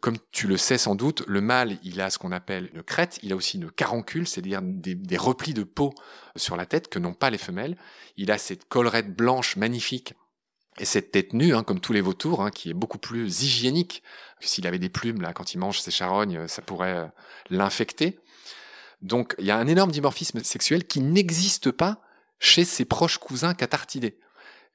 [0.00, 3.18] Comme tu le sais sans doute, le mâle, il a ce qu'on appelle une crête,
[3.22, 5.94] il a aussi une caroncule, c'est-à-dire des, replis de peau
[6.36, 7.78] sur la tête que n'ont pas les femelles.
[8.18, 10.12] Il a cette collerette blanche magnifique
[10.78, 14.02] et cette tête nue, hein, comme tous les vautours, hein, qui est beaucoup plus hygiénique.
[14.40, 17.06] S'il avait des plumes, là, quand il mange ses charognes, ça pourrait euh,
[17.48, 18.18] l'infecter.
[19.00, 22.02] Donc, il y a un énorme dimorphisme sexuel qui n'existe pas
[22.38, 24.18] chez ses proches cousins catartidés.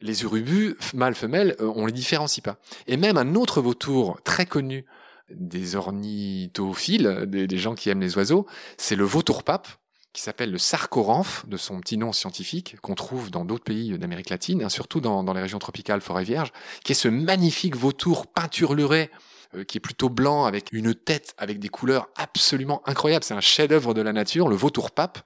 [0.01, 2.57] Les urubus, mâles-femelles, euh, on les différencie pas.
[2.87, 4.85] Et même un autre vautour très connu
[5.29, 8.45] des ornithophiles, des, gens qui aiment les oiseaux,
[8.77, 9.67] c'est le vautour pape,
[10.13, 14.29] qui s'appelle le sarcoramphe, de son petit nom scientifique, qu'on trouve dans d'autres pays d'Amérique
[14.29, 16.51] latine, hein, surtout dans, les régions tropicales, forêt vierge,
[16.83, 19.09] qui est ce magnifique vautour peinturluré,
[19.55, 23.23] euh, qui est plutôt blanc, avec une tête avec des couleurs absolument incroyables.
[23.23, 25.19] C'est un chef-d'œuvre de la nature, le vautour pape.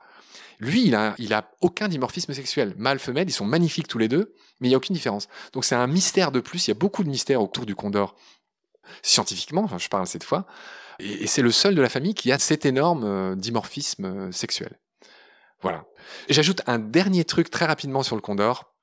[0.59, 2.73] Lui, il a, aucun dimorphisme sexuel.
[2.77, 5.27] Mâle, femelle, ils sont magnifiques tous les deux, mais il n'y a aucune différence.
[5.53, 6.67] Donc c'est un mystère de plus.
[6.67, 8.15] Il y a beaucoup de mystères autour du condor.
[9.01, 10.45] Scientifiquement, je parle cette fois.
[10.99, 14.79] Et, c'est le seul de la famille qui a cet énorme euh, dimorphisme euh, sexuel.
[15.61, 15.85] Voilà.
[16.29, 18.74] J'ajoute un dernier truc très rapidement sur le condor.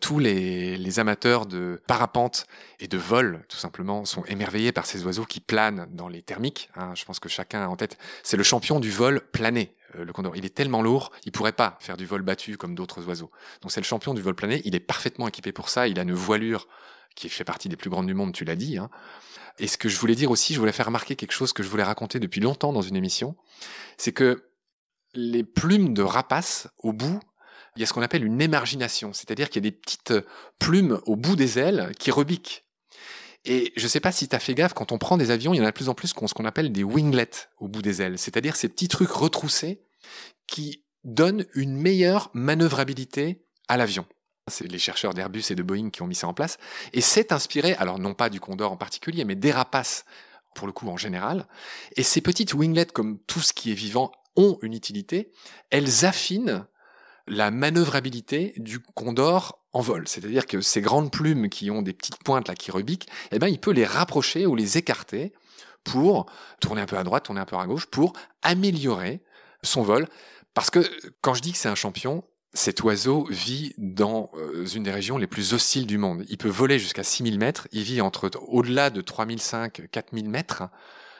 [0.00, 2.46] Tous les, amateurs de parapente
[2.78, 6.70] et de vol, tout simplement, sont émerveillés par ces oiseaux qui planent dans les thermiques.
[6.74, 6.94] Hein.
[6.94, 7.98] je pense que chacun a en tête.
[8.22, 10.36] C'est le champion du vol plané, euh, le condor.
[10.36, 13.30] Il est tellement lourd, il pourrait pas faire du vol battu comme d'autres oiseaux.
[13.62, 14.62] Donc c'est le champion du vol plané.
[14.64, 15.86] Il est parfaitement équipé pour ça.
[15.86, 16.66] Il a une voilure
[17.14, 18.78] qui fait partie des plus grandes du monde, tu l'as dit.
[18.78, 18.90] Hein.
[19.58, 21.68] Et ce que je voulais dire aussi, je voulais faire remarquer quelque chose que je
[21.68, 23.36] voulais raconter depuis longtemps dans une émission,
[23.98, 24.50] c'est que
[25.14, 27.20] les plumes de rapace, au bout,
[27.76, 30.14] il y a ce qu'on appelle une émargination, c'est-à-dire qu'il y a des petites
[30.58, 32.64] plumes au bout des ailes qui rebiquent.
[33.44, 35.54] Et je ne sais pas si tu as fait gaffe, quand on prend des avions,
[35.54, 37.82] il y en a de plus en plus ce qu'on appelle des winglets au bout
[37.82, 39.82] des ailes, c'est-à-dire ces petits trucs retroussés
[40.46, 44.04] qui donnent une meilleure manœuvrabilité à l'avion.
[44.48, 46.58] C'est les chercheurs d'Airbus et de Boeing qui ont mis ça en place.
[46.92, 50.04] Et c'est inspiré, alors non pas du Condor en particulier, mais des rapaces,
[50.54, 51.46] pour le coup en général.
[51.96, 55.32] Et ces petites winglets, comme tout ce qui est vivant, ont une utilité.
[55.70, 56.66] Elles affinent
[57.30, 60.06] la manœuvrabilité du Condor en vol.
[60.08, 63.48] C'est-à-dire que ces grandes plumes qui ont des petites pointes là qui rebiquent, eh ben,
[63.48, 65.32] il peut les rapprocher ou les écarter
[65.84, 66.26] pour
[66.60, 68.12] tourner un peu à droite, tourner un peu à gauche, pour
[68.42, 69.22] améliorer
[69.62, 70.06] son vol.
[70.54, 70.80] Parce que
[71.20, 75.18] quand je dis que c'est un champion, cet oiseau vit dans euh, une des régions
[75.18, 76.24] les plus hostiles du monde.
[76.28, 80.64] Il peut voler jusqu'à 6000 mètres, il vit entre au-delà de 3005, 4000 mètres.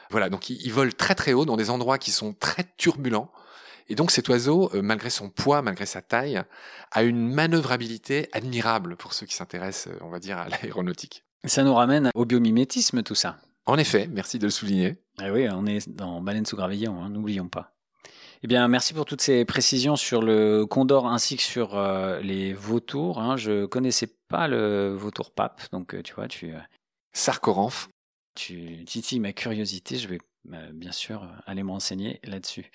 [0.09, 3.31] Voilà, donc il, vole très très haut dans des endroits qui sont très turbulents.
[3.91, 6.41] Et donc cet oiseau, euh, malgré son poids, malgré sa taille,
[6.91, 11.25] a une manœuvrabilité admirable pour ceux qui s'intéressent, euh, on va dire, à l'aéronautique.
[11.43, 13.39] Ça nous ramène au biomimétisme, tout ça.
[13.65, 14.95] En effet, merci de le souligner.
[15.21, 17.73] Eh oui, on est dans Baleine sous gravillon, hein, n'oublions pas.
[18.43, 22.53] Eh bien, merci pour toutes ces précisions sur le condor ainsi que sur euh, les
[22.53, 23.19] vautours.
[23.19, 23.35] Hein.
[23.35, 26.53] Je connaissais pas le vautour pape, donc tu vois, tu.
[26.53, 26.59] Euh,
[28.35, 29.97] Tu titilles ma curiosité.
[29.97, 32.71] Je vais bien sûr aller m'enseigner là-dessus.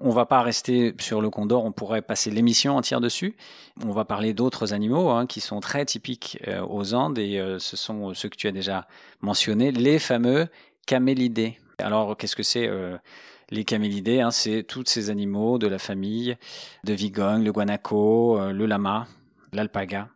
[0.00, 1.64] On va pas rester sur le condor.
[1.64, 3.36] On pourrait passer l'émission entière dessus.
[3.84, 8.14] On va parler d'autres animaux hein, qui sont très typiques aux Andes et ce sont
[8.14, 8.88] ceux que tu as déjà
[9.20, 10.48] mentionnés, les fameux
[10.86, 11.58] camélidés.
[11.78, 12.68] Alors, qu'est-ce que c'est
[13.50, 16.36] les camélidés, hein, c'est tous ces animaux de la famille
[16.84, 19.06] de Vigogne, le guanaco, euh, le lama,
[19.52, 20.08] l'alpaga.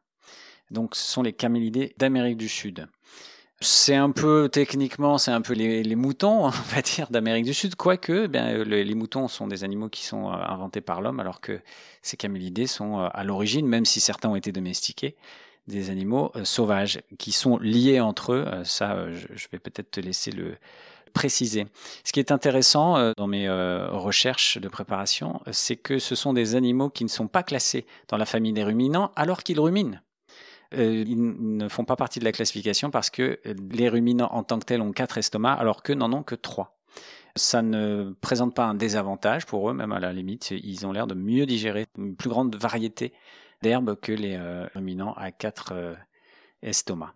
[0.71, 2.89] Donc ce sont les camélidés d'Amérique du Sud.
[3.61, 7.75] C'est un peu techniquement, c'est un peu les, moutons, on va dire, d'Amérique du Sud,
[7.75, 11.61] quoique eh les moutons sont des animaux qui sont euh, inventés par l'homme, alors que
[12.03, 15.17] ces camélidés sont euh, à l'origine, même si certains ont été domestiqués,
[15.67, 18.47] des animaux sauvages qui sont liés entre eux.
[18.65, 20.57] ça, je vais peut-être te laisser le,
[21.09, 21.67] préciser.
[22.05, 26.33] Ce qui est intéressant euh, dans mes euh, recherches de préparation, c'est que ce sont
[26.33, 29.99] des animaux qui ne sont pas classés dans la famille des ruminants alors qu'ils ruminent.
[30.75, 34.59] Euh, ils ne font pas partie de la classification parce que les ruminants en tant
[34.59, 36.79] que tels ont quatre estomacs alors qu'eux n'en ont que trois.
[37.37, 41.07] Ça ne présente pas un désavantage pour eux, même à la limite, ils ont l'air
[41.07, 43.13] de mieux digérer une plus grande variété
[43.63, 44.39] d'herbes que les
[44.75, 45.97] ruminants à quatre
[46.63, 47.15] estomacs.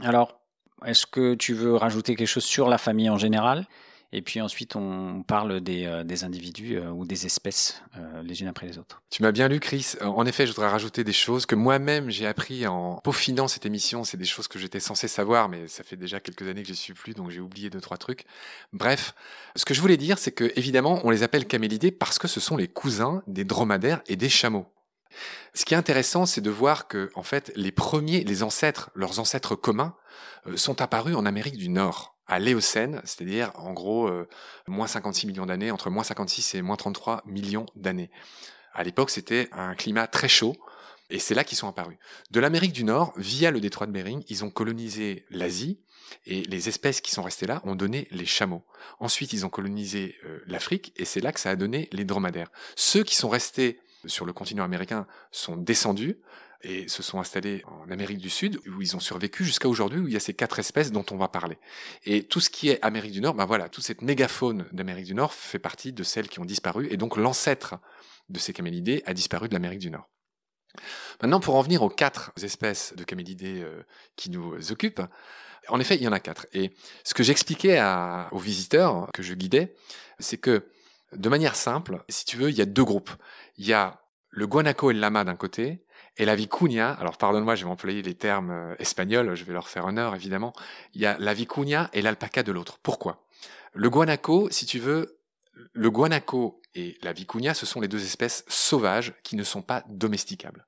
[0.00, 0.40] Alors,
[0.84, 3.66] est-ce que tu veux rajouter quelque chose sur la famille en général?
[4.12, 8.48] Et puis ensuite, on parle des, euh, individus euh, ou des espèces euh, les unes
[8.48, 9.02] après les autres.
[9.10, 9.94] Tu m'as bien lu, Chris.
[10.00, 14.04] En effet, je voudrais rajouter des choses que moi-même j'ai appris en peaufinant cette émission.
[14.04, 16.74] C'est des choses que j'étais censé savoir, mais ça fait déjà quelques années que je
[16.74, 18.24] suis plus, donc j'ai oublié deux trois trucs.
[18.72, 19.14] Bref,
[19.54, 22.40] ce que je voulais dire, c'est que évidemment, on les appelle camélidés parce que ce
[22.40, 24.66] sont les cousins des dromadaires et des chameaux.
[25.54, 29.18] Ce qui est intéressant, c'est de voir que, en fait, les premiers, les ancêtres, leurs
[29.18, 29.96] ancêtres communs,
[30.46, 34.28] euh, sont apparus en Amérique du Nord, à l'Éocène, c'est-à-dire, en gros, euh,
[34.66, 38.10] moins 56 millions d'années, entre moins 56 et moins 33 millions d'années.
[38.74, 40.54] À l'époque, c'était un climat très chaud,
[41.08, 41.98] Et c'est là qu'ils sont apparus.
[42.32, 45.78] De l'Amérique du Nord, via le détroit de Bering, ils ont colonisé l'Asie,
[46.24, 48.64] et les espèces qui sont restées là ont donné les chameaux.
[48.98, 52.50] Ensuite, ils ont colonisé euh, l'Afrique, et c'est là que ça a donné les dromadaires.
[52.74, 56.18] Ceux qui sont restés sur le continent américain sont descendus
[56.62, 60.08] et se sont installés en Amérique du Sud, où ils ont survécu jusqu'à aujourd'hui, où
[60.08, 61.58] il y a ces quatre espèces dont on va parler.
[62.04, 65.14] Et tout ce qui est Amérique du Nord, ben voilà, toute cette mégafaune d'Amérique du
[65.14, 67.76] Nord fait partie de celles qui ont disparu, et donc l'ancêtre
[68.28, 70.08] de ces camélidés a disparu de l'Amérique du Nord.
[71.22, 73.82] Maintenant, pour en venir aux quatre espèces de camélidés euh,
[74.16, 75.02] qui nous occupent,
[75.68, 76.46] en effet, il y en a quatre.
[76.52, 76.72] Et
[77.04, 77.82] ce que j'expliquais
[78.30, 79.74] aux visiteurs que je guidais,
[80.18, 80.68] c'est que
[81.12, 83.10] de manière simple, si tu veux, il y a deux groupes.
[83.56, 85.84] Il y a le guanaco et le lama d'un côté,
[86.16, 89.68] et la vicuña, alors pardonne-moi, je vais employer les termes euh, espagnols, je vais leur
[89.68, 90.52] faire honneur évidemment,
[90.94, 92.78] il y a la vicuña et l'alpaca de l'autre.
[92.82, 93.24] Pourquoi?
[93.74, 95.18] Le guanaco, si tu veux,
[95.72, 99.84] le guanaco et la vicuña, ce sont les deux espèces sauvages qui ne sont pas
[99.88, 100.66] domesticables.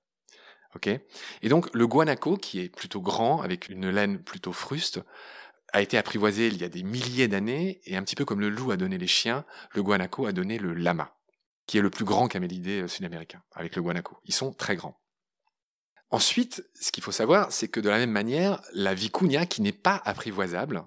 [0.74, 0.88] Ok?
[0.88, 5.00] Et donc le guanaco, qui est plutôt grand, avec une laine plutôt fruste,
[5.72, 8.48] a été apprivoisé il y a des milliers d'années, et un petit peu comme le
[8.48, 11.14] loup a donné les chiens, le guanaco a donné le lama,
[11.66, 14.18] qui est le plus grand camélidé euh, sud-américain, avec le guanaco.
[14.24, 14.98] Ils sont très grands.
[16.10, 19.72] Ensuite, ce qu'il faut savoir, c'est que de la même manière, la vicuña, qui n'est
[19.72, 20.82] pas apprivoisable,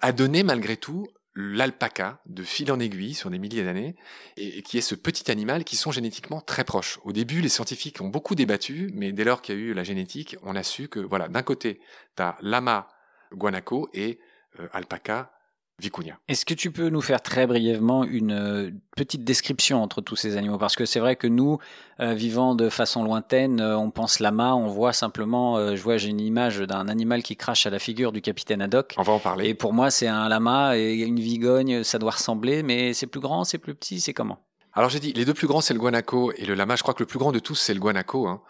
[0.00, 3.94] a donné malgré tout l'alpaca de fil en aiguille sur des milliers d'années,
[4.36, 6.98] et, qui est ce petit animal qui sont génétiquement très proches.
[7.04, 9.84] Au début, les scientifiques ont beaucoup débattu, mais dès lors qu'il y a eu la
[9.84, 11.80] génétique, on a su que, voilà, d'un côté,
[12.16, 12.88] tu as lama
[13.32, 14.18] guanaco et
[14.58, 15.37] euh, alpaca
[15.78, 16.18] vicuña.
[16.28, 20.36] Est-ce que tu peux nous faire très brièvement une euh, petite description entre tous ces
[20.36, 20.58] animaux?
[20.58, 21.58] Parce que c'est vrai que nous,
[22.00, 26.20] euh, vivant de façon lointaine, on pense lama, on voit simplement, je vois, j'ai une
[26.20, 28.94] image d'un animal qui crache à la figure du capitaine Haddock.
[28.96, 29.48] On va en parler.
[29.48, 33.20] Et pour moi, c'est un lama et une vigogne, ça doit ressembler, mais c'est plus
[33.20, 34.38] grand, c'est plus petit, c'est comment?
[34.74, 36.76] Alors j'ai dit, les deux plus grands, c'est le guanaco et le lama.
[36.76, 38.28] Je crois que le plus grand de tous, c'est le guanaco.
[38.28, 38.40] Hein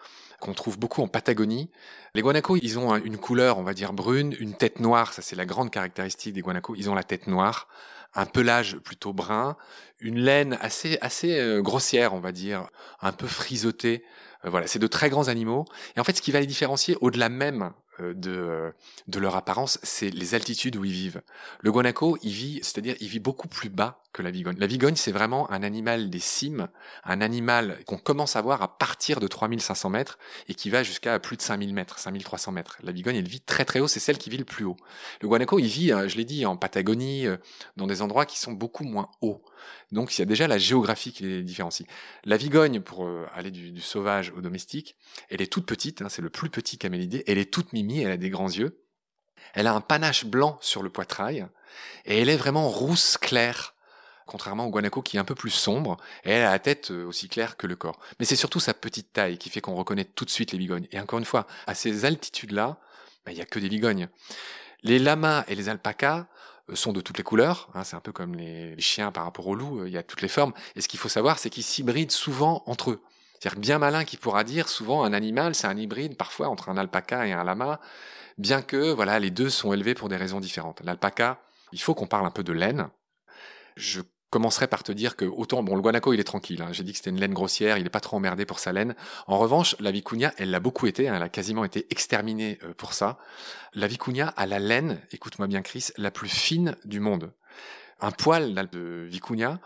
[0.41, 1.71] qu'on trouve beaucoup en Patagonie.
[2.15, 5.37] Les guanacos, ils ont une couleur, on va dire brune, une tête noire, ça c'est
[5.37, 7.69] la grande caractéristique des guanacos, ils ont la tête noire,
[8.15, 9.57] un pelage plutôt brun,
[10.01, 12.69] une laine assez assez euh, grossière, on va dire,
[13.01, 14.05] un peu frisotée.
[14.45, 15.65] Euh, voilà, c'est de très grands animaux.
[15.97, 18.71] Et en fait, ce qui va les différencier, au-delà même euh, de, euh,
[19.09, 21.23] de leur apparence, c'est les altitudes où ils vivent.
[21.61, 24.57] Le guanaco, il vit, c'est-à-dire, il vit beaucoup plus bas la vigogne.
[24.59, 26.69] La vigogne, c'est vraiment un animal des cimes,
[27.05, 31.19] un animal qu'on commence à voir à partir de 3500 mètres et qui va jusqu'à
[31.19, 32.79] plus de 5000 mètres, 5300 mètres.
[32.83, 34.77] La vigogne, elle vit très très haut, c'est celle qui vit le plus haut.
[35.23, 37.27] Le guanaco, il vit, je l'ai dit, en Patagonie,
[37.77, 39.43] dans des endroits qui sont beaucoup moins hauts.
[39.93, 41.89] Donc il y a déjà la géographie qui les différencie.
[42.25, 44.97] La vigogne, pour euh, aller du, sauvage au domestique,
[45.31, 48.11] elle est toute petite, hein, c'est le plus petit camélidé, elle est toute mimi, elle
[48.11, 48.83] a des grands yeux,
[49.55, 51.49] elle a un panache blanc sur le poitrail,
[52.05, 53.75] et elle est vraiment rousse claire,
[54.29, 57.07] contrairement au guanaco qui est un peu plus sombre, et elle a la tête euh,
[57.07, 57.99] aussi claire que le corps.
[58.21, 60.87] Mais c'est surtout sa petite taille qui fait qu'on reconnaît tout de suite les vigognes.
[60.93, 62.79] Et encore une fois, à ces altitudes-là,
[63.25, 64.09] bah, il n'y a que des vigognes.
[64.83, 66.29] Les lamas et les alpacas,
[66.71, 67.69] euh, sont de toutes les couleurs.
[67.75, 70.03] Hein, c'est un peu comme les, chiens par rapport aux loups, euh, il y a
[70.03, 70.53] toutes les formes.
[70.77, 73.03] Et ce qu'il faut savoir, c'est qu'ils s'hybrident souvent entre eux.
[73.39, 76.77] C'est-à-dire bien malin qui pourra dire souvent un animal, c'est un hybride parfois entre un
[76.77, 77.81] alpaca et un lama,
[78.37, 80.81] bien que voilà les deux sont élevés pour des raisons différentes.
[80.85, 81.41] L'alpaca,
[81.73, 82.89] il faut qu'on parle un peu de laine.
[83.77, 86.69] Je commencerai par te dire que autant bon le guanaco il est tranquille hein.
[86.73, 88.95] j'ai dit que c'était une laine grossière il n'est pas trop emmerdé pour sa laine
[89.27, 91.15] en revanche la vicuña elle l'a beaucoup été hein.
[91.17, 93.19] elle a quasiment été exterminée euh, pour ça
[93.75, 97.33] la vicuña a la laine écoute-moi bien Chris la plus fine du monde
[98.01, 99.61] un poil de vicuña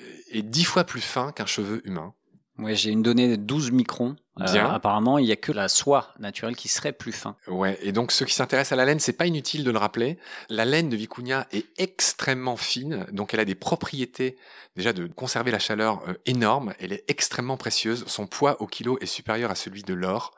[0.00, 2.14] euh, est dix fois plus fin qu'un cheveu humain
[2.58, 4.16] Ouais, j'ai une donnée de 12 microns.
[4.40, 7.36] Euh, apparemment, il n'y a que la soie naturelle qui serait plus fin.
[7.48, 10.18] Ouais, et donc ceux qui s'intéressent à la laine, c'est pas inutile de le rappeler.
[10.48, 14.38] La laine de vicuña est extrêmement fine, donc elle a des propriétés
[14.74, 16.72] déjà de conserver la chaleur euh, énormes.
[16.80, 18.04] Elle est extrêmement précieuse.
[18.06, 20.32] Son poids au kilo est supérieur à celui de l'or.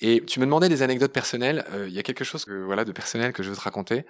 [0.00, 1.64] Et tu me demandais des anecdotes personnelles.
[1.72, 4.04] Euh, il y a quelque chose que, voilà de personnel que je veux te raconter.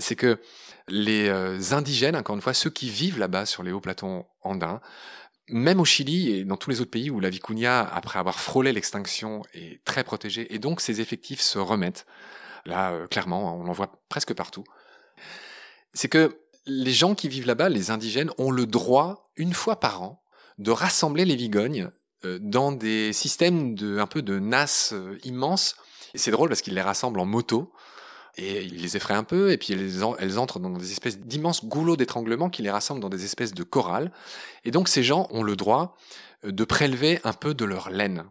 [0.00, 0.40] c'est que
[0.88, 1.30] les
[1.74, 4.80] indigènes, encore une fois, ceux qui vivent là-bas sur les hauts plateaux andins,
[5.48, 8.72] même au Chili et dans tous les autres pays où la vicuña, après avoir frôlé
[8.72, 12.06] l'extinction, est très protégée et donc ses effectifs se remettent.
[12.64, 14.64] Là, euh, clairement, on en voit presque partout.
[15.94, 20.02] C'est que les gens qui vivent là-bas, les indigènes, ont le droit, une fois par
[20.02, 20.22] an,
[20.58, 21.90] de rassembler les vigognes
[22.24, 25.76] euh, dans des systèmes de un peu de nasses euh, immenses.
[26.14, 27.72] Et c'est drôle parce qu'ils les rassemblent en moto
[28.38, 31.96] et il les effraie un peu, et puis elles, entrent dans des espèces d'immenses goulots
[31.96, 34.12] d'étranglement qui les rassemblent dans des espèces de chorales.
[34.64, 35.96] Et donc ces gens ont le droit
[36.44, 38.24] euh, de prélever un peu de leur laine.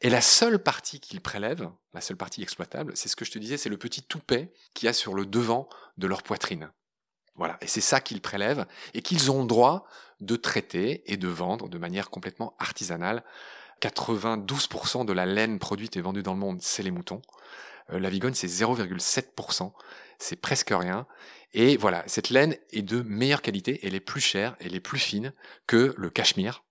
[0.00, 3.38] Et la seule partie qu'ils prélèvent, la seule partie exploitable, c'est ce que je te
[3.38, 6.70] disais, c'est le petit toupet qu'il y a sur le devant de leur poitrine.
[7.34, 9.86] Voilà, et c'est ça qu'ils prélèvent et qu'ils ont le droit
[10.20, 13.22] de traiter et de vendre de manière complètement artisanale
[13.80, 17.22] 92% de la laine produite et vendue dans le monde, c'est les moutons.
[17.90, 19.72] Euh, la vigogne, c'est 0,7%.
[20.18, 21.06] C'est presque rien.
[21.52, 24.98] Et voilà, cette laine est de meilleure qualité, elle est plus chère, elle est plus
[24.98, 25.32] fine
[25.66, 26.62] que le cachemire,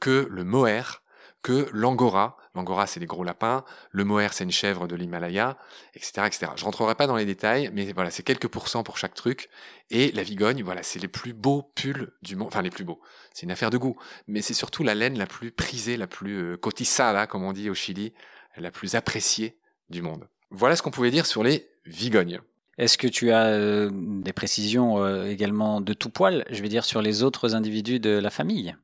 [0.00, 1.02] que le mohair,
[1.42, 2.36] que l'angora.
[2.54, 3.64] L'angora, c'est des gros lapins.
[3.90, 5.58] Le mohair, c'est une chèvre de l'Himalaya,
[5.94, 6.52] etc., etc.
[6.56, 9.48] Je rentrerai pas dans les détails, mais voilà, c'est quelques pourcents pour chaque truc.
[9.90, 12.48] Et la vigogne, voilà, c'est les plus beaux pulls du monde.
[12.48, 13.00] Enfin, les plus beaux.
[13.32, 13.96] C'est une affaire de goût.
[14.26, 17.74] Mais c'est surtout la laine la plus prisée, la plus euh, comme on dit au
[17.74, 18.14] Chili,
[18.56, 20.26] la plus appréciée du monde.
[20.50, 22.40] Voilà ce qu'on pouvait dire sur les vigognes.
[22.78, 26.84] Est-ce que tu as euh, des précisions euh, également de tout poil, je vais dire,
[26.84, 28.74] sur les autres individus de la famille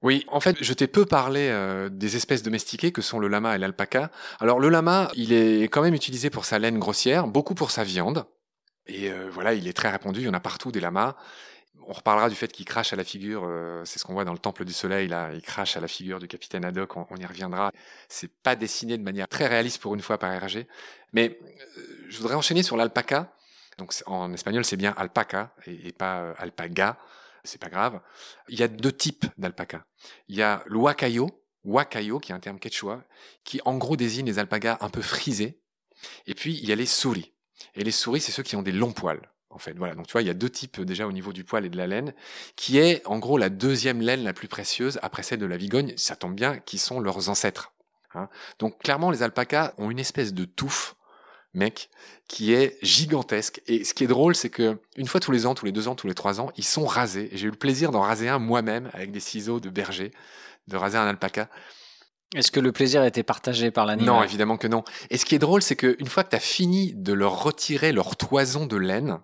[0.00, 3.56] oui, en fait, je t'ai peu parlé euh, des espèces domestiquées que sont le lama
[3.56, 4.12] et l'alpaca.
[4.38, 7.82] Alors le lama, il est quand même utilisé pour sa laine grossière, beaucoup pour sa
[7.82, 8.24] viande.
[8.86, 11.16] Et voilà, il est très répandu, il y en a partout des lamas.
[11.90, 13.50] On reparlera du fait qu'il crache à la figure,
[13.84, 16.18] c'est ce qu'on voit dans le Temple du Soleil, là, il crache à la figure
[16.18, 17.72] du capitaine Haddock, on, y reviendra.
[18.10, 20.66] C'est pas dessiné de manière très réaliste pour une fois par RG.
[21.14, 21.38] Mais
[22.08, 23.32] je voudrais enchaîner sur l'alpaca.
[23.78, 26.98] Donc en espagnol, c'est bien alpaca et, pas alpaga
[27.44, 28.00] c'est pas grave.
[28.48, 29.84] Il y a deux types d'alpaca.
[30.28, 31.28] Il y a l'huacayo,
[31.64, 33.04] huacayo, qui est un terme quechua,
[33.44, 35.60] qui en gros désigne les alpagas un peu frisés.
[36.26, 37.32] Et puis il y a les souris.
[37.74, 39.30] Et les souris, c'est ceux qui ont des longs poils.
[39.50, 39.94] En fait, voilà.
[39.94, 41.76] Donc tu vois, il y a deux types déjà au niveau du poil et de
[41.76, 42.12] la laine,
[42.54, 45.94] qui est en gros la deuxième laine la plus précieuse après celle de la vigogne.
[45.96, 47.72] Ça tombe bien, qui sont leurs ancêtres.
[48.14, 48.28] Hein.
[48.58, 50.96] Donc clairement, les alpacas ont une espèce de touffe
[51.54, 51.90] mec,
[52.28, 53.62] qui est gigantesque.
[53.66, 55.88] Et ce qui est drôle, c'est que une fois tous les ans, tous les deux
[55.88, 57.30] ans, tous les trois ans, ils sont rasés.
[57.32, 60.12] J'ai eu le plaisir d'en raser un moi-même avec des ciseaux de berger,
[60.68, 61.48] de raser un alpaca.
[62.34, 64.14] Est-ce que le plaisir a été partagé par l'animal?
[64.14, 64.84] Non, évidemment que non.
[65.08, 67.92] Et ce qui est drôle, c'est qu'une fois que tu as fini de leur retirer
[67.92, 69.18] leur toison de laine,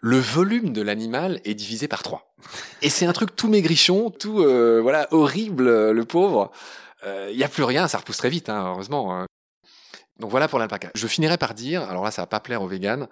[0.00, 2.34] le volume de l'animal est divisé par trois.
[2.82, 6.50] Et c'est un truc tout maigrichon, tout euh, voilà horrible, le pauvre.
[7.02, 9.14] Il euh, n'y a plus rien, ça repousse très vite, hein, heureusement.
[9.14, 9.26] Hein.
[10.20, 10.90] Donc voilà pour l'alpaca.
[10.94, 13.08] Je finirai par dire, alors là ça va pas plaire aux véganes,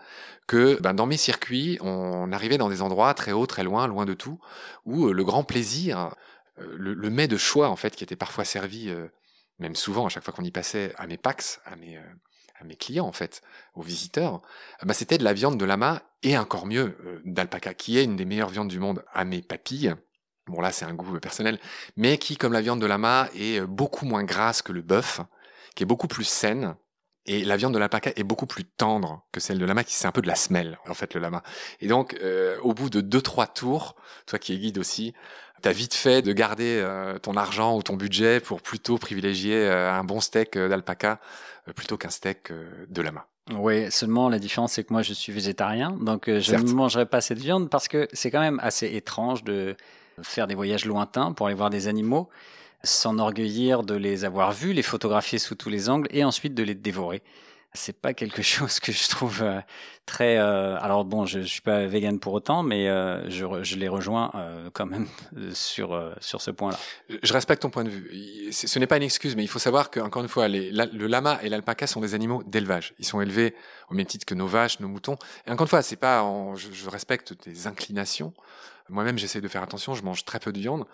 [0.46, 4.04] que ben, dans mes circuits, on arrivait dans des endroits très hauts, très loin, loin
[4.04, 4.38] de tout,
[4.84, 6.14] où euh, le grand plaisir,
[6.60, 9.08] euh, le, mets de choix en fait, qui était parfois servi, euh,
[9.58, 11.98] même souvent à chaque fois qu'on y passait, à mes pax, à mes,
[12.62, 13.42] à mes clients en fait,
[13.74, 14.40] aux visiteurs,
[14.82, 18.24] ben, c'était de la viande de lama et encore mieux d'alpaca, qui est une des
[18.24, 19.94] meilleures viandes du monde à mes papilles.
[20.46, 21.58] Bon là c'est un goût personnel,
[21.96, 25.20] mais qui comme la viande de lama est beaucoup moins grasse que le bœuf,
[25.74, 26.76] qui est beaucoup plus saine,
[27.24, 30.08] et la viande de l'alpaca est beaucoup plus tendre que celle de lama, qui c'est
[30.08, 31.42] un peu de la semelle, en fait, le lama.
[31.80, 33.94] Et donc, euh, au bout de deux, trois tours,
[34.26, 35.14] toi qui es guide aussi,
[35.62, 39.92] t'as vite fait de garder euh, ton argent ou ton budget pour plutôt privilégier euh,
[39.92, 41.20] un bon steak d'alpaca
[41.76, 42.52] plutôt qu'un steak
[42.88, 43.26] de lama.
[43.52, 47.20] Oui, seulement la différence c'est que moi je suis végétarien, donc je ne mangerai pas
[47.20, 49.76] cette viande parce que c'est quand même assez étrange de
[50.22, 52.28] faire des voyages lointains pour aller voir des animaux
[52.84, 56.74] s'enorgueillir de les avoir vus, les photographier sous tous les angles et ensuite de les
[56.74, 57.22] dévorer.
[57.74, 59.60] C'est pas quelque chose que je trouve euh,
[60.04, 60.36] très.
[60.38, 64.30] Euh, alors bon, je, suis pas vegan pour autant, mais euh, je, je, les rejoins
[64.74, 65.06] quand même
[65.52, 66.78] sur sur ce point-là.
[67.22, 68.52] Je respecte ton point de vue.
[68.52, 71.38] Ce n'est pas une excuse, mais il faut savoir que encore une fois, le lama
[71.42, 72.94] et l'alpaca sont des animaux d'élevage.
[72.98, 73.54] Ils sont élevés
[73.90, 75.16] au même titre que nos vaches, nos moutons.
[75.46, 76.24] Et encore une fois, c'est pas.
[76.56, 78.34] je, je respecte tes inclinations.
[78.88, 80.86] Moi-même, j'essaie de faire attention, je mange très peu de viande.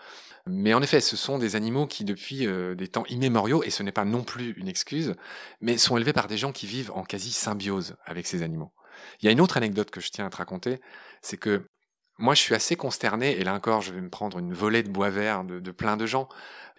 [0.46, 3.82] Mais en effet, ce sont des animaux qui, depuis euh, des temps immémoriaux, et ce
[3.82, 5.14] n'est pas non plus une excuse,
[5.60, 8.72] mais sont élevés par des gens qui vivent en quasi symbiose avec ces animaux.
[9.20, 10.80] Il y a une autre anecdote que je tiens à te raconter,
[11.22, 11.64] c'est que
[12.18, 14.90] moi, je suis assez consterné, et là encore, je vais me prendre une volée de
[14.90, 16.28] bois vert de, plein de gens.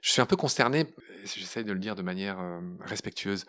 [0.01, 0.93] Je suis un peu consterné,
[1.23, 3.45] j'essaie de le dire de manière euh, respectueuse,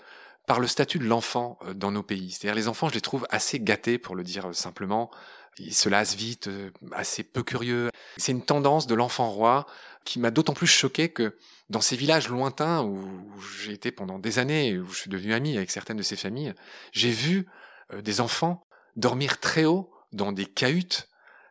[0.46, 2.30] par le statut de l'enfant euh, dans nos pays.
[2.30, 5.10] C'est-à-dire les enfants, je les trouve assez gâtés, pour le dire simplement.
[5.58, 6.48] Ils se lassent vite,
[6.92, 7.90] assez peu curieux.
[8.16, 9.66] C'est une tendance de l'enfant roi
[10.04, 11.36] qui m'a d'autant plus choqué que
[11.68, 13.30] dans ces villages lointains où,
[13.62, 16.54] j'ai été pendant des années, où je suis devenu ami avec certaines de ces familles,
[16.92, 17.46] j'ai vu
[17.92, 21.08] euh, des enfants dormir très haut dans des cahutes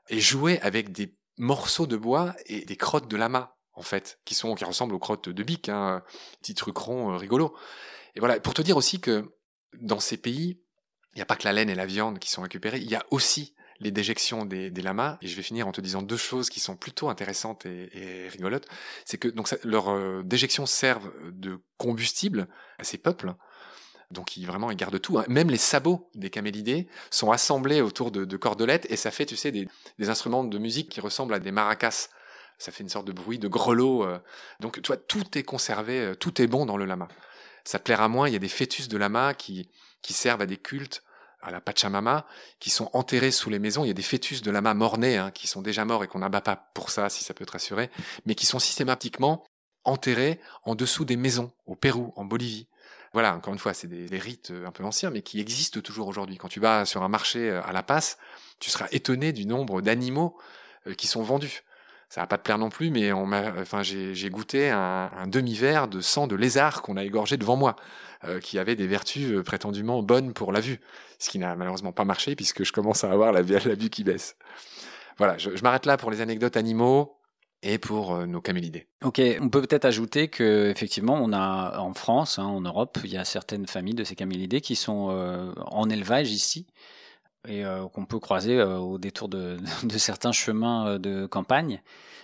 [0.09, 4.35] et jouer avec des morceaux de bois et des crottes de lama en fait, qui
[4.35, 6.03] sont qui ressemblent aux crottes de bique, hein,
[6.41, 7.55] petits trucs ronds euh, rigolos.
[8.15, 9.31] Et voilà, pour te dire aussi que
[9.79, 10.61] dans ces pays,
[11.13, 12.95] il n'y a pas que la laine et la viande qui sont récupérées, il y
[12.95, 15.17] a aussi les déjections des, lamas.
[15.21, 18.67] Et je vais finir en te disant deux choses qui sont plutôt intéressantes et, rigolotes.
[19.05, 23.33] C'est que donc leurs euh, déjections servent de combustible à ces peuples.
[24.11, 25.19] Donc ils vraiment ils gardent tout.
[25.19, 25.25] Hein.
[25.27, 29.51] Même les sabots des camélidés sont assemblés autour de, cordelettes et ça fait, tu sais,
[29.51, 29.67] des,
[30.09, 32.09] instruments de musique qui ressemblent à des maracas.
[32.57, 34.03] Ça fait une sorte de bruit de grelot.
[34.03, 34.19] Euh.
[34.59, 37.07] Donc tu vois, tout est conservé, euh, tout est bon dans le lama.
[37.63, 38.27] Ça plaira moins.
[38.27, 39.69] Il y a des fœtus de lama qui
[40.01, 41.03] qui servent à des cultes
[41.41, 42.25] à la Pachamama,
[42.59, 43.83] qui sont enterrés sous les maisons.
[43.83, 46.19] Il y a des fœtus de lama mort-nés hein, qui sont déjà morts et qu'on
[46.19, 47.89] n'abat pas pour ça, si ça peut te rassurer,
[48.25, 49.43] mais qui sont systématiquement
[49.83, 52.67] enterrés en dessous des maisons, au Pérou, en Bolivie.
[53.13, 56.07] Voilà, encore une fois, c'est des, des, rites un peu anciens, mais qui existent toujours
[56.07, 56.37] aujourd'hui.
[56.37, 58.17] Quand tu vas sur un marché à La Passe,
[58.59, 60.37] tu seras étonné du nombre d'animaux
[60.97, 61.63] qui sont vendus
[62.09, 66.25] ça va pas te plaire non plus, mais enfin, j'ai goûté un, demi-verre de sang
[66.25, 67.75] de lézard qu'on a égorgé devant moi,
[68.23, 70.79] euh, qui avait des vertus euh, prétendument bonnes pour la vue,
[71.19, 74.35] ce qui n'a malheureusement pas marché puisque je commence à avoir la, vue qui baisse.
[75.19, 77.15] Voilà, je, m'arrête là pour les anecdotes animaux
[77.61, 78.87] et pour euh, nos camélidés.
[79.03, 83.11] Ok, on peut peut-être ajouter que effectivement, on a en France, hein, en Europe, il
[83.11, 86.65] y a certaines familles de ces camélidés qui sont en élevage ici
[87.47, 91.81] et euh, qu'on peut croiser euh, au détour de, de, certains chemins euh, de campagne.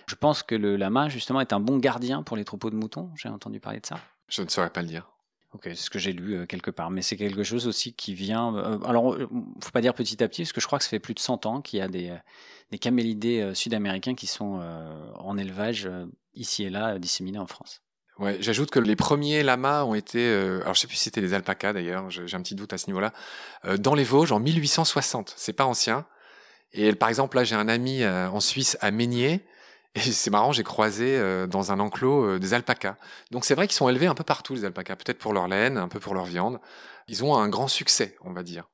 [0.08, 3.10] Je pense que le lama, justement, est un bon gardien pour les troupeaux de moutons.
[3.16, 3.98] J'ai entendu parler de ça.
[4.28, 5.10] Je ne saurais pas le dire.
[5.52, 6.90] Ok, c'est ce que j'ai lu quelque part.
[6.90, 8.54] Mais c'est quelque chose aussi qui vient.
[8.84, 11.14] alors, faut pas dire petit à petit, parce que je crois que ça fait plus
[11.14, 12.14] de 100 ans qu'il y a des,
[12.70, 14.60] des camélidés sud-américains qui sont
[15.14, 15.88] en élevage
[16.34, 17.80] ici et là, disséminés en France.
[18.18, 21.20] Ouais, j'ajoute que les premiers lamas ont été, euh, alors je sais plus si c'était
[21.20, 23.12] des alpacas d'ailleurs, j'ai un petit doute à ce niveau-là,
[23.66, 25.34] euh, dans les Vosges en 1860.
[25.36, 26.06] C'est pas ancien.
[26.72, 29.44] Et par exemple là, j'ai un ami euh, en Suisse à Meignier,
[29.94, 32.96] et c'est marrant, j'ai croisé euh, dans un enclos euh, des alpacas.
[33.30, 35.78] Donc c'est vrai qu'ils sont élevés un peu partout les alpacas, peut-être pour leur laine,
[35.78, 36.60] un peu pour leur viande.
[37.08, 38.68] Ils ont un grand succès, on va dire.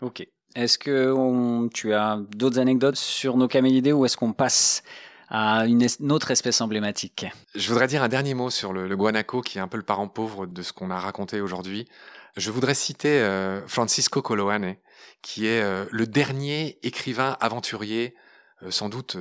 [0.00, 0.26] Ok.
[0.54, 4.82] Est-ce que tu as d'autres anecdotes sur nos camélidés ou est-ce qu'on passe
[5.30, 7.26] à une, autre espèce emblématique.
[7.54, 10.08] Je voudrais dire un dernier mot sur le, guanaco, qui est un peu le parent
[10.08, 11.88] pauvre de ce qu'on a raconté aujourd'hui.
[12.36, 14.76] Je voudrais citer euh, Francisco Coloane,
[15.22, 18.14] qui est euh, le dernier écrivain aventurier,
[18.62, 19.16] euh, sans doute.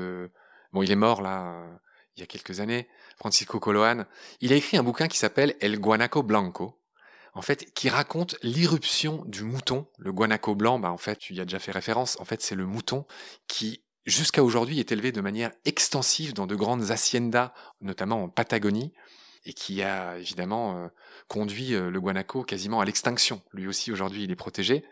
[0.71, 1.63] Bon, il est mort là
[2.15, 2.87] il y a quelques années.
[3.17, 4.05] Francisco Coloane.
[4.41, 6.81] Il a écrit un bouquin qui s'appelle El Guanaco Blanco.
[7.33, 9.85] En fait, qui raconte l'irruption du mouton.
[9.99, 12.19] Le guanaco blanc, bah en fait, tu y as déjà fait référence.
[12.19, 13.05] En fait, c'est le mouton
[13.47, 18.93] qui jusqu'à aujourd'hui est élevé de manière extensive dans de grandes haciendas, notamment en Patagonie,
[19.45, 20.87] et qui a évidemment euh,
[21.27, 23.41] conduit euh, le guanaco quasiment à l'extinction.
[23.53, 24.83] Lui aussi aujourd'hui il est protégé.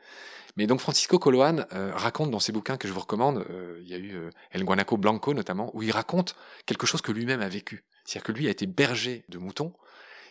[0.58, 3.46] Mais donc Francisco Coloane euh, raconte dans ses bouquins que je vous recommande,
[3.82, 6.36] il y a eu El Guanaco Blanco notamment, où il raconte
[6.66, 7.84] quelque chose que lui-même a vécu.
[8.06, 9.74] C'est-à-dire que lui a été berger de moutons,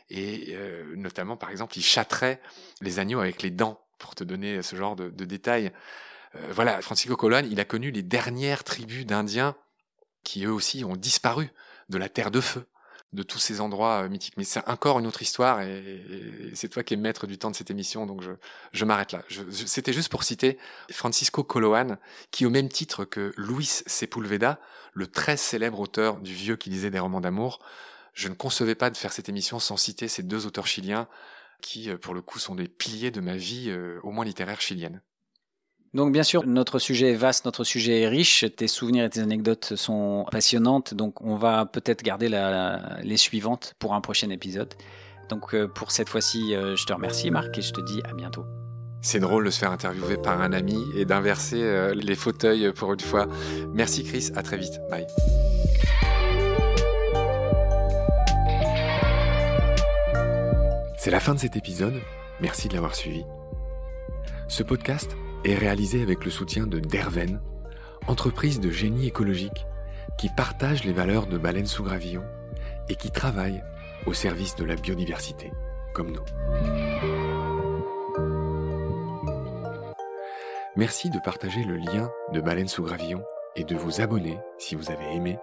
[0.08, 0.56] et
[0.96, 2.40] notamment par exemple il châtrait
[2.80, 5.72] les agneaux avec les dents, pour te donner ce genre de, de détails.
[6.36, 9.56] Euh, voilà, Francisco Colon, il a connu les dernières tribus d'Indiens
[10.22, 11.50] qui eux aussi ont disparu
[11.88, 12.66] de la terre de feu,
[13.12, 14.36] de tous ces endroits euh, mythiques.
[14.36, 17.56] Mais c'est encore une autre histoire et, c'est toi qui es maître du temps de
[17.56, 18.22] cette émission, donc
[18.72, 19.22] je, m'arrête là.
[19.50, 20.58] C'était juste pour citer
[20.90, 21.98] Francisco Coloane,
[22.30, 24.60] qui au même titre que Luis Sepulveda,
[24.92, 27.60] le très célèbre auteur du vieux qui lisait des romans d'amour,
[28.14, 31.08] je ne concevais pas de faire cette émission sans citer ces deux auteurs chiliens
[31.60, 35.02] qui, euh, pour le coup, sont des piliers de ma vie, au moins littéraire chilienne.
[35.94, 39.20] Donc bien sûr, notre sujet est vaste, notre sujet est riche, tes souvenirs et tes
[39.20, 42.28] anecdotes sont passionnantes, donc on va peut-être garder
[43.02, 44.74] les suivantes pour un prochain épisode.
[45.28, 48.12] Donc euh, pour cette fois-ci, euh, je te remercie Marc et je te dis à
[48.12, 48.44] bientôt.
[49.02, 52.92] C'est drôle de se faire interviewer par un ami et d'inverser euh, les fauteuils pour
[52.92, 53.28] une fois.
[53.72, 54.80] Merci Chris, à très vite.
[54.90, 55.06] Bye.
[60.98, 61.94] C'est la fin de cet épisode.
[62.40, 63.24] Merci de l'avoir suivi.
[64.48, 67.40] Ce podcast est réalisé avec le soutien de Derven,
[68.06, 69.66] entreprise de génie écologique
[70.18, 72.24] qui partage les valeurs de Baleine sous Gravillon
[72.88, 73.62] et qui travaille
[74.06, 75.50] au service de la biodiversité,
[75.92, 76.24] comme nous.
[80.76, 83.22] Merci de partager le lien de Baleine sous Gravillon
[83.56, 85.38] et de vous abonner si vous avez aimé.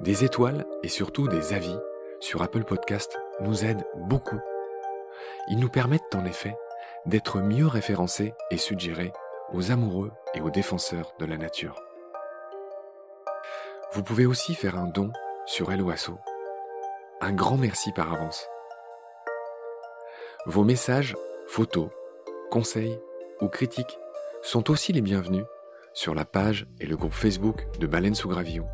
[0.00, 1.76] Des étoiles et surtout des avis
[2.20, 4.40] sur Apple Podcast nous aident beaucoup.
[5.48, 6.54] Ils nous permettent en effet
[7.06, 9.12] d'être mieux référencés et suggérés
[9.52, 11.80] aux amoureux et aux défenseurs de la nature.
[13.92, 15.12] Vous pouvez aussi faire un don
[15.46, 16.18] sur Helloasso.
[17.20, 18.48] Un grand merci par avance.
[20.46, 21.14] Vos messages,
[21.46, 21.90] photos,
[22.50, 22.98] conseils
[23.40, 23.98] ou critiques
[24.42, 25.44] sont aussi les bienvenus
[25.92, 28.66] sur la page et le groupe Facebook de Baleine sous Gravillon,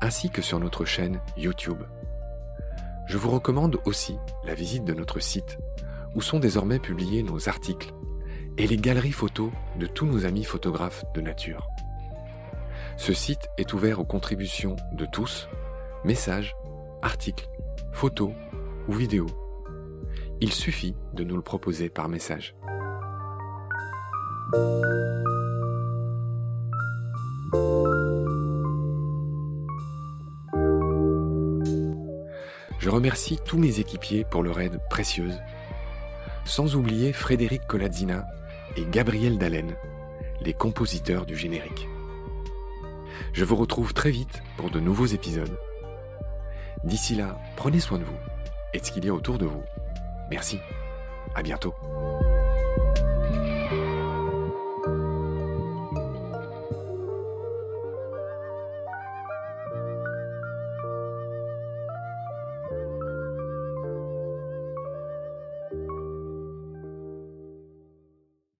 [0.00, 1.82] ainsi que sur notre chaîne YouTube.
[3.06, 5.58] Je vous recommande aussi la visite de notre site
[6.14, 7.92] où sont désormais publiés nos articles
[8.56, 11.68] et les galeries photos de tous nos amis photographes de nature.
[12.96, 15.48] Ce site est ouvert aux contributions de tous,
[16.04, 16.56] messages,
[17.02, 17.48] articles,
[17.92, 18.32] photos
[18.88, 19.28] ou vidéos.
[20.40, 22.54] Il suffit de nous le proposer par message.
[32.78, 35.38] Je remercie tous mes équipiers pour leur aide précieuse
[36.48, 38.26] sans oublier Frédéric Colazzina
[38.76, 39.76] et Gabriel Dallen,
[40.40, 41.86] les compositeurs du générique.
[43.34, 45.58] Je vous retrouve très vite pour de nouveaux épisodes.
[46.84, 48.16] D'ici là, prenez soin de vous
[48.72, 49.62] et de ce qu'il y a autour de vous.
[50.30, 50.58] Merci.
[51.34, 51.74] À bientôt.